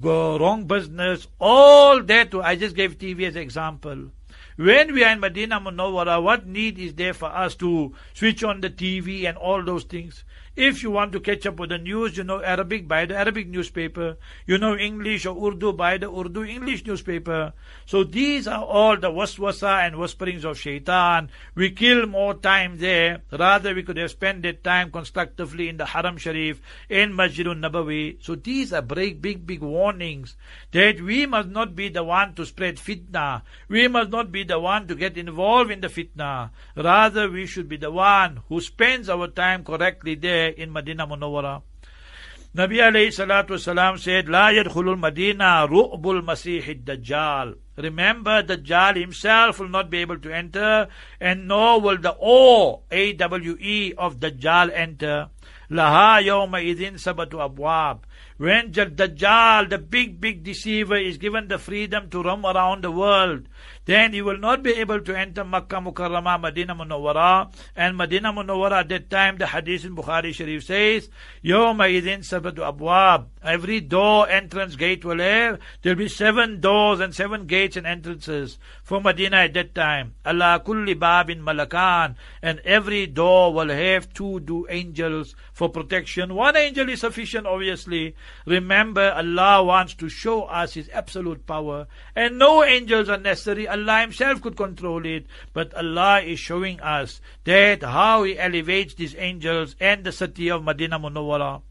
go 0.00 0.38
wrong 0.38 0.64
business, 0.66 1.26
all 1.38 2.02
that. 2.02 2.34
I 2.34 2.56
just 2.56 2.76
gave 2.76 2.98
TV 2.98 3.26
as 3.26 3.36
example. 3.36 4.10
When 4.56 4.92
we 4.92 5.04
are 5.04 5.12
in 5.12 5.20
Medina 5.20 5.60
Munawwara, 5.60 6.22
what 6.22 6.46
need 6.46 6.78
is 6.78 6.94
there 6.94 7.14
for 7.14 7.28
us 7.28 7.54
to 7.56 7.94
switch 8.14 8.42
on 8.42 8.60
the 8.60 8.70
TV 8.70 9.28
and 9.28 9.36
all 9.36 9.62
those 9.62 9.84
things? 9.84 10.24
If 10.58 10.82
you 10.82 10.90
want 10.90 11.12
to 11.12 11.20
catch 11.20 11.46
up 11.46 11.60
with 11.60 11.70
the 11.70 11.78
news, 11.78 12.16
you 12.16 12.24
know 12.24 12.42
Arabic, 12.42 12.88
buy 12.88 13.06
the 13.06 13.14
Arabic 13.14 13.46
newspaper. 13.46 14.16
You 14.44 14.58
know 14.58 14.76
English 14.76 15.24
or 15.24 15.36
Urdu, 15.38 15.72
buy 15.72 15.98
the 15.98 16.10
Urdu 16.10 16.42
English 16.42 16.84
newspaper. 16.84 17.52
So 17.86 18.02
these 18.02 18.48
are 18.48 18.64
all 18.64 18.96
the 18.96 19.08
waswasa 19.08 19.86
and 19.86 19.94
whisperings 19.94 20.44
of 20.44 20.58
shaitan. 20.58 21.30
We 21.54 21.70
kill 21.70 22.06
more 22.06 22.34
time 22.34 22.78
there. 22.78 23.22
Rather, 23.30 23.72
we 23.72 23.84
could 23.84 23.98
have 23.98 24.10
spent 24.10 24.42
that 24.42 24.64
time 24.64 24.90
constructively 24.90 25.68
in 25.68 25.76
the 25.76 25.86
Haram 25.86 26.16
Sharif, 26.16 26.60
in 26.88 27.12
Masjidun 27.12 27.60
Nabawi. 27.62 28.16
So 28.20 28.34
these 28.34 28.72
are 28.72 28.82
big, 28.82 29.22
big, 29.22 29.46
big 29.46 29.60
warnings 29.60 30.34
that 30.72 31.00
we 31.00 31.24
must 31.26 31.50
not 31.50 31.76
be 31.76 31.88
the 31.88 32.02
one 32.02 32.34
to 32.34 32.44
spread 32.44 32.78
fitna. 32.78 33.42
We 33.68 33.86
must 33.86 34.10
not 34.10 34.32
be 34.32 34.42
the 34.42 34.58
one 34.58 34.88
to 34.88 34.96
get 34.96 35.16
involved 35.16 35.70
in 35.70 35.82
the 35.82 35.86
fitna. 35.86 36.50
Rather, 36.74 37.30
we 37.30 37.46
should 37.46 37.68
be 37.68 37.76
the 37.76 37.92
one 37.92 38.40
who 38.48 38.60
spends 38.60 39.08
our 39.08 39.28
time 39.28 39.62
correctly 39.62 40.16
there 40.16 40.47
in 40.56 40.72
Medina 40.72 41.06
Munawwara. 41.06 41.62
Nabi 42.56 42.78
alayhi 42.80 43.12
salatu 43.12 43.50
wasalam 43.50 43.98
said, 43.98 44.28
La 44.28 44.48
yadkhulul 44.48 44.98
Medina 44.98 45.66
ru'bul 45.68 46.22
masih 46.22 46.82
dajjal. 46.82 47.54
Remember, 47.78 48.42
Dajjal 48.42 48.96
himself 48.96 49.60
will 49.60 49.68
not 49.68 49.88
be 49.88 49.98
able 49.98 50.18
to 50.18 50.34
enter, 50.34 50.88
and 51.20 51.46
nor 51.46 51.80
will 51.80 51.98
the 51.98 52.16
O, 52.20 52.82
A-W-E, 52.90 53.94
of 53.96 54.18
Dajjal 54.18 54.72
enter. 54.74 55.28
Laha 55.70 56.20
yawma 56.24 56.58
idin 56.58 56.94
sabatu 56.94 57.38
abwab. 57.38 58.00
When 58.38 58.72
Dajjal, 58.72 59.70
the 59.70 59.78
big, 59.78 60.20
big 60.20 60.42
deceiver, 60.42 60.96
is 60.96 61.18
given 61.18 61.46
the 61.46 61.58
freedom 61.58 62.10
to 62.10 62.22
roam 62.22 62.44
around 62.44 62.82
the 62.82 62.90
world, 62.90 63.48
then 63.88 64.12
he 64.12 64.20
will 64.20 64.36
not 64.36 64.62
be 64.62 64.72
able 64.74 65.00
to 65.00 65.16
enter 65.16 65.44
Makkah 65.44 65.80
Mukarramah, 65.80 66.38
Medina 66.38 66.76
Munawwara. 66.76 67.50
And 67.74 67.96
Medina 67.96 68.30
Munawwara 68.30 68.80
at 68.80 68.90
that 68.90 69.08
time, 69.08 69.38
the 69.38 69.46
hadith 69.46 69.86
in 69.86 69.96
Bukhari 69.96 70.34
Sharif 70.34 70.64
says, 70.64 71.08
Yawma 71.42 71.88
idin 71.88 72.20
sabatu 72.20 72.60
abwab. 72.60 73.28
Every 73.42 73.80
door, 73.80 74.28
entrance, 74.28 74.74
gate 74.74 75.04
will 75.04 75.20
have. 75.20 75.60
There'll 75.82 75.96
be 75.96 76.08
seven 76.08 76.60
doors 76.60 76.98
and 76.98 77.14
seven 77.14 77.46
gates 77.46 77.76
and 77.76 77.86
entrances 77.86 78.58
for 78.82 79.00
Medina 79.00 79.36
at 79.36 79.54
that 79.54 79.76
time. 79.76 80.14
Allah 80.26 80.60
kulli 80.64 80.98
babin 80.98 81.42
malakan. 81.42 82.16
And 82.42 82.58
every 82.64 83.06
door 83.06 83.52
will 83.52 83.68
have 83.68 84.12
two 84.12 84.40
do 84.40 84.66
angels 84.68 85.36
for 85.52 85.68
protection. 85.68 86.34
One 86.34 86.56
angel 86.56 86.88
is 86.88 87.00
sufficient, 87.00 87.46
obviously. 87.46 88.16
Remember, 88.44 89.12
Allah 89.12 89.62
wants 89.62 89.94
to 89.94 90.08
show 90.08 90.42
us 90.44 90.74
His 90.74 90.90
absolute 90.92 91.46
power. 91.46 91.86
And 92.16 92.38
no 92.38 92.64
angels 92.64 93.08
are 93.08 93.18
necessary. 93.18 93.68
Allah 93.68 94.00
Himself 94.00 94.42
could 94.42 94.56
control 94.56 95.06
it. 95.06 95.26
But 95.52 95.72
Allah 95.74 96.22
is 96.22 96.40
showing 96.40 96.80
us 96.80 97.20
that 97.44 97.84
how 97.84 98.24
He 98.24 98.36
elevates 98.36 98.94
these 98.94 99.14
angels 99.16 99.76
and 99.78 100.02
the 100.02 100.12
city 100.12 100.50
of 100.50 100.64
Medina 100.64 100.98
Munawwara. 100.98 101.62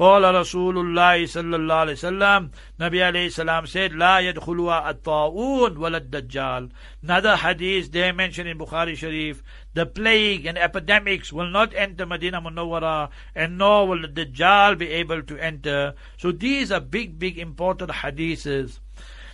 قال 0.00 0.34
رسول 0.34 0.78
الله 0.78 1.26
صلى 1.26 1.56
الله 1.56 1.74
عليه 1.74 1.92
وسلم 1.92 2.50
Nabi 2.80 2.98
alayhi 3.04 3.30
salam 3.30 3.66
said 3.66 3.92
لا 3.92 4.18
يدخلها 4.20 4.90
الطاعون 4.90 5.76
ولا 5.76 5.98
الدجال 5.98 6.70
another 7.04 7.36
hadith 7.36 7.92
they 7.92 8.10
mentioned 8.10 8.48
in 8.48 8.56
Bukhari 8.56 8.96
Sharif 8.96 9.42
the 9.74 9.84
plague 9.84 10.46
and 10.46 10.56
epidemics 10.56 11.34
will 11.34 11.50
not 11.50 11.74
enter 11.74 12.06
Medina 12.06 12.40
Munawwara 12.40 13.10
and 13.34 13.58
nor 13.58 13.86
will 13.88 14.00
the 14.00 14.08
Dajjal 14.24 14.78
be 14.78 14.88
able 14.88 15.22
to 15.22 15.36
enter 15.36 15.92
so 16.16 16.32
these 16.32 16.72
are 16.72 16.80
big 16.80 17.18
big 17.18 17.38
important 17.38 17.90
hadiths 17.90 18.80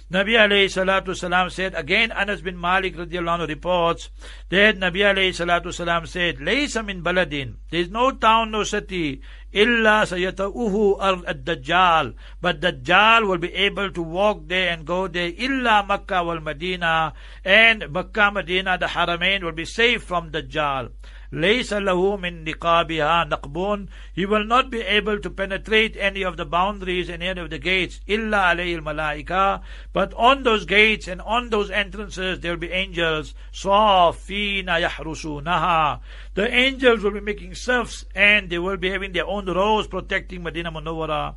Nabi 0.09 0.39
alayhi 0.39 0.71
salatu 0.71 1.17
salam 1.17 1.51
said, 1.51 1.75
again 1.75 2.13
Anas 2.13 2.41
bin 2.41 2.57
Malik 2.57 2.97
radiallahu 2.97 3.41
anhu 3.41 3.49
reports 3.49 4.11
that 4.51 4.77
Nabi 4.77 5.03
alayhi 5.03 5.35
salatu 5.35 5.75
salam 5.75 6.07
said, 6.07 6.37
Laysa 6.37 6.87
min 6.87 7.03
baladin, 7.03 7.57
there 7.71 7.81
is 7.81 7.91
no 7.91 8.13
town, 8.13 8.53
no 8.53 8.63
city, 8.63 9.21
illa 9.53 10.07
sayata'uhu 10.07 11.27
ad-dajjal, 11.27 12.15
but 12.41 12.61
Dajjal 12.61 13.27
will 13.27 13.39
be 13.39 13.53
able 13.55 13.91
to 13.91 14.01
walk 14.01 14.47
there 14.47 14.71
and 14.71 14.87
go 14.87 15.09
there, 15.09 15.33
illa 15.37 15.85
Makkah 15.85 16.23
wal 16.23 16.39
Medina, 16.39 17.13
and 17.45 17.91
Makkah, 17.91 18.31
Medina, 18.31 18.79
the 18.79 18.87
Haramain 18.87 19.43
will 19.43 19.51
be 19.51 19.65
safe 19.65 20.05
from 20.05 20.31
Dajjal. 20.31 20.91
ليس 21.32 21.74
له 21.74 22.18
من 22.18 22.44
نقابها 22.44 23.24
نقب 23.24 23.88
he 24.14 24.26
will 24.26 24.44
not 24.44 24.70
be 24.70 24.82
able 24.82 25.18
to 25.18 25.30
penetrate 25.30 25.96
any 25.98 26.24
of 26.24 26.36
the 26.36 26.46
boundaries 26.46 27.10
and 27.10 27.24
any 27.24 27.40
of 27.40 27.50
the 27.50 27.58
gates 27.58 28.02
إلا 28.10 28.38
عليه 28.38 28.76
الملائكة 28.76 29.62
but 29.94 30.14
on 30.16 30.44
those 30.44 30.66
gates 30.66 31.08
and 31.08 31.22
on 31.22 31.50
those 31.50 31.72
entrances 31.72 32.42
there 32.42 32.52
will 32.52 32.60
be 32.60 32.72
angels 32.72 33.34
صافين 33.54 34.68
يحرسونها 34.68 36.00
the 36.36 36.54
angels 36.54 37.02
will 37.02 37.12
be 37.12 37.22
making 37.22 37.56
serfs 37.56 38.04
and 38.14 38.50
they 38.50 38.60
will 38.60 38.78
be 38.78 38.90
having 38.90 39.14
their 39.14 39.26
own 39.26 39.46
rows 39.46 39.88
protecting 39.88 40.44
Medina 40.44 40.70
Munawwara 40.70 41.36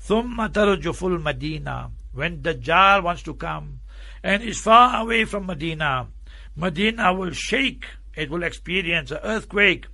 ثم 0.00 0.46
ترجف 0.46 1.04
المدينة 1.04 1.90
when 2.12 2.42
Dajjal 2.42 3.04
wants 3.04 3.22
to 3.22 3.34
come 3.34 3.80
and 4.24 4.42
is 4.42 4.60
far 4.60 5.02
away 5.02 5.24
from 5.24 5.46
Medina 5.46 6.08
Medina 6.56 7.12
will 7.12 7.32
shake 7.32 7.84
it 8.16 8.30
will 8.30 8.42
experience 8.42 9.10
an 9.10 9.18
earthquake. 9.22 9.86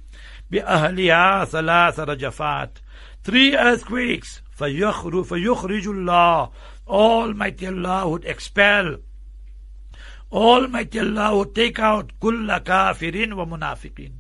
بأهلها 0.53 1.45
ثلاث 1.45 2.01
رجفات 2.01 2.79
three 3.25 3.57
earthquakes 3.57 4.43
فيخرج 4.59 5.25
فيخرج 5.25 5.87
الله 5.89 6.51
Almighty 6.89 7.67
Allah 7.67 8.09
would 8.09 8.25
expel 8.27 8.99
Almighty 10.31 11.01
Allah 11.01 11.37
would 11.37 11.55
take 11.55 11.79
out 11.79 12.13
كل 12.21 12.59
كافر 12.59 13.35
ومنافقين 13.35 14.13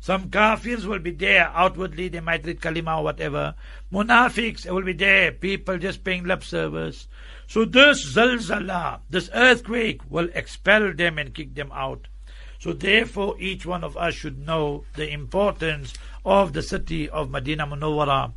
some 0.00 0.30
kafirs 0.30 0.84
will 0.86 1.00
be 1.00 1.10
there 1.10 1.50
outwardly 1.54 2.08
they 2.08 2.20
might 2.20 2.46
read 2.46 2.60
kalima 2.60 2.98
or 2.98 3.04
whatever 3.04 3.54
munafiqs 3.92 4.70
will 4.70 4.82
be 4.82 4.92
there 4.92 5.32
people 5.32 5.76
just 5.76 6.04
paying 6.04 6.24
lip 6.24 6.44
service 6.44 7.08
so 7.48 7.64
this 7.64 8.14
zalzala 8.14 9.00
this 9.10 9.28
earthquake 9.34 10.00
will 10.08 10.28
expel 10.34 10.92
them 10.94 11.18
and 11.18 11.34
kick 11.34 11.54
them 11.54 11.70
out 11.72 12.06
so 12.65 12.73
therefore, 12.73 13.35
each 13.39 13.63
one 13.63 13.83
of 13.83 13.95
us 13.95 14.15
should 14.15 14.39
know 14.39 14.85
the 14.95 15.07
importance 15.11 15.93
of 16.25 16.53
the 16.53 16.63
city 16.63 17.07
of 17.07 17.29
Medina 17.29 17.67
Munawwara. 17.67 18.33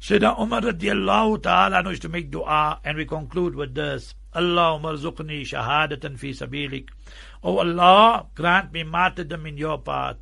Sayyidina 0.00 0.40
Umar 0.40 0.62
radiallahu 0.62 1.44
ta'ala 1.44 1.84
knows 1.84 2.00
to 2.00 2.08
make 2.08 2.28
dua, 2.28 2.80
and 2.84 2.98
we 2.98 3.04
conclude 3.04 3.54
with 3.54 3.76
this. 3.76 4.16
Allahumma 4.34 4.98
rzuqni 4.98 5.42
shahadatan 5.42 6.18
fi 6.18 6.30
sabilik. 6.30 6.88
O 7.44 7.58
Allah, 7.58 8.26
grant 8.34 8.72
me 8.72 8.82
martyrdom 8.82 9.46
in 9.46 9.56
your 9.56 9.78
path. 9.78 10.16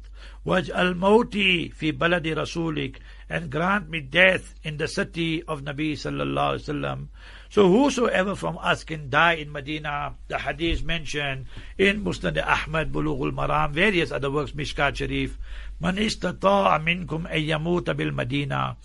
Waj'al 0.45 0.93
mawti 0.93 1.73
fi 1.73 1.93
baladi 1.93 2.37
rasulik. 2.37 2.97
And 3.31 3.49
grant 3.49 3.89
me 3.89 4.03
death 4.03 4.55
in 4.63 4.77
the 4.77 4.87
city 4.87 5.43
of 5.45 5.63
Nabi 5.63 5.93
sallallahu 5.93 6.59
alaihi 6.59 6.69
wasallam. 6.69 7.09
So 7.51 7.67
whosoever 7.67 8.37
from 8.37 8.59
us 8.63 8.85
can 8.85 9.11
die 9.11 9.43
in 9.43 9.51
Medina, 9.51 10.15
the 10.29 10.39
hadith 10.39 10.85
mentioned 10.85 11.47
in 11.77 12.05
Musnad 12.05 12.39
Ahmad, 12.39 12.93
Bulughul 12.93 13.35
Maram, 13.35 13.73
various 13.73 14.13
other 14.13 14.31
works, 14.31 14.53
Mishkat 14.53 14.95
Sharif, 14.95 15.37
Man 15.81 15.97
istata'a 15.97 16.79
minkum 16.79 17.27
ayyamuta 17.27 17.97
bil 17.97 18.13
Medina. 18.13 18.77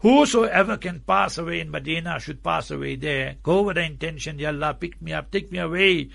Whosoever 0.00 0.76
can 0.76 1.00
pass 1.00 1.38
away 1.38 1.60
in 1.60 1.70
Medina 1.70 2.20
should 2.20 2.44
pass 2.44 2.70
away 2.70 2.94
there. 2.94 3.36
Go 3.42 3.62
with 3.62 3.74
the 3.76 3.82
intention, 3.82 4.38
Ya 4.38 4.50
Allah, 4.50 4.74
pick 4.78 5.02
me 5.02 5.12
up, 5.12 5.30
take 5.30 5.50
me 5.50 5.58
away 5.58 6.10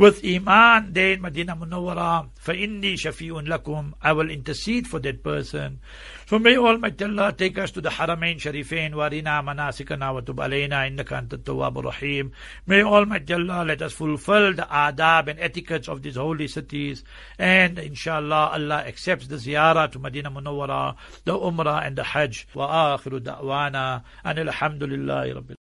with 0.00 0.24
Iman 0.24 0.92
there 0.92 1.12
in 1.12 1.22
Medina 1.22 1.56
Munawwara. 1.56 2.28
فَإِنِّي 2.44 2.94
شَفِيٌ 2.94 3.46
lakum. 3.46 3.94
I 4.02 4.12
will 4.12 4.30
intercede 4.30 4.86
for 4.86 4.98
that 5.00 5.22
person. 5.22 5.80
So 6.26 6.38
may 6.38 6.56
Almighty 6.56 7.04
Allah 7.04 7.32
take 7.32 7.58
us 7.58 7.70
to 7.72 7.80
the 7.80 7.88
Haramain 7.88 8.36
Sharifain 8.36 8.92
warina 8.92 9.42
manasikana 9.42 10.12
wa 10.12 10.20
tub 10.20 10.36
alayna 10.36 10.88
innaka 10.90 11.22
anta 11.22 11.38
tawwabur 11.38 11.84
rahim. 11.84 12.32
May 12.66 12.82
Almighty 12.82 13.34
Allah 13.34 13.64
let 13.64 13.82
us 13.82 13.92
fulfill 13.92 14.54
the 14.54 14.62
adab 14.62 15.28
and 15.28 15.40
etiquettes 15.40 15.88
of 15.88 16.02
these 16.02 16.16
holy 16.16 16.48
cities 16.48 17.04
and 17.38 17.78
inshallah 17.78 18.50
Allah 18.52 18.84
accepts 18.86 19.28
the 19.28 19.36
ziyarah 19.36 19.90
to 19.92 19.98
Medina 19.98 20.30
Munawwara, 20.30 20.96
the 21.24 21.32
Umrah 21.32 21.86
and 21.86 21.96
the 21.96 22.04
Hajj. 22.04 22.48
Wa 22.54 22.98
akhiru 22.98 23.20
da'wana 23.20 24.02
and 24.24 24.38
alhamdulillahi 24.38 25.34
rabbil 25.34 25.56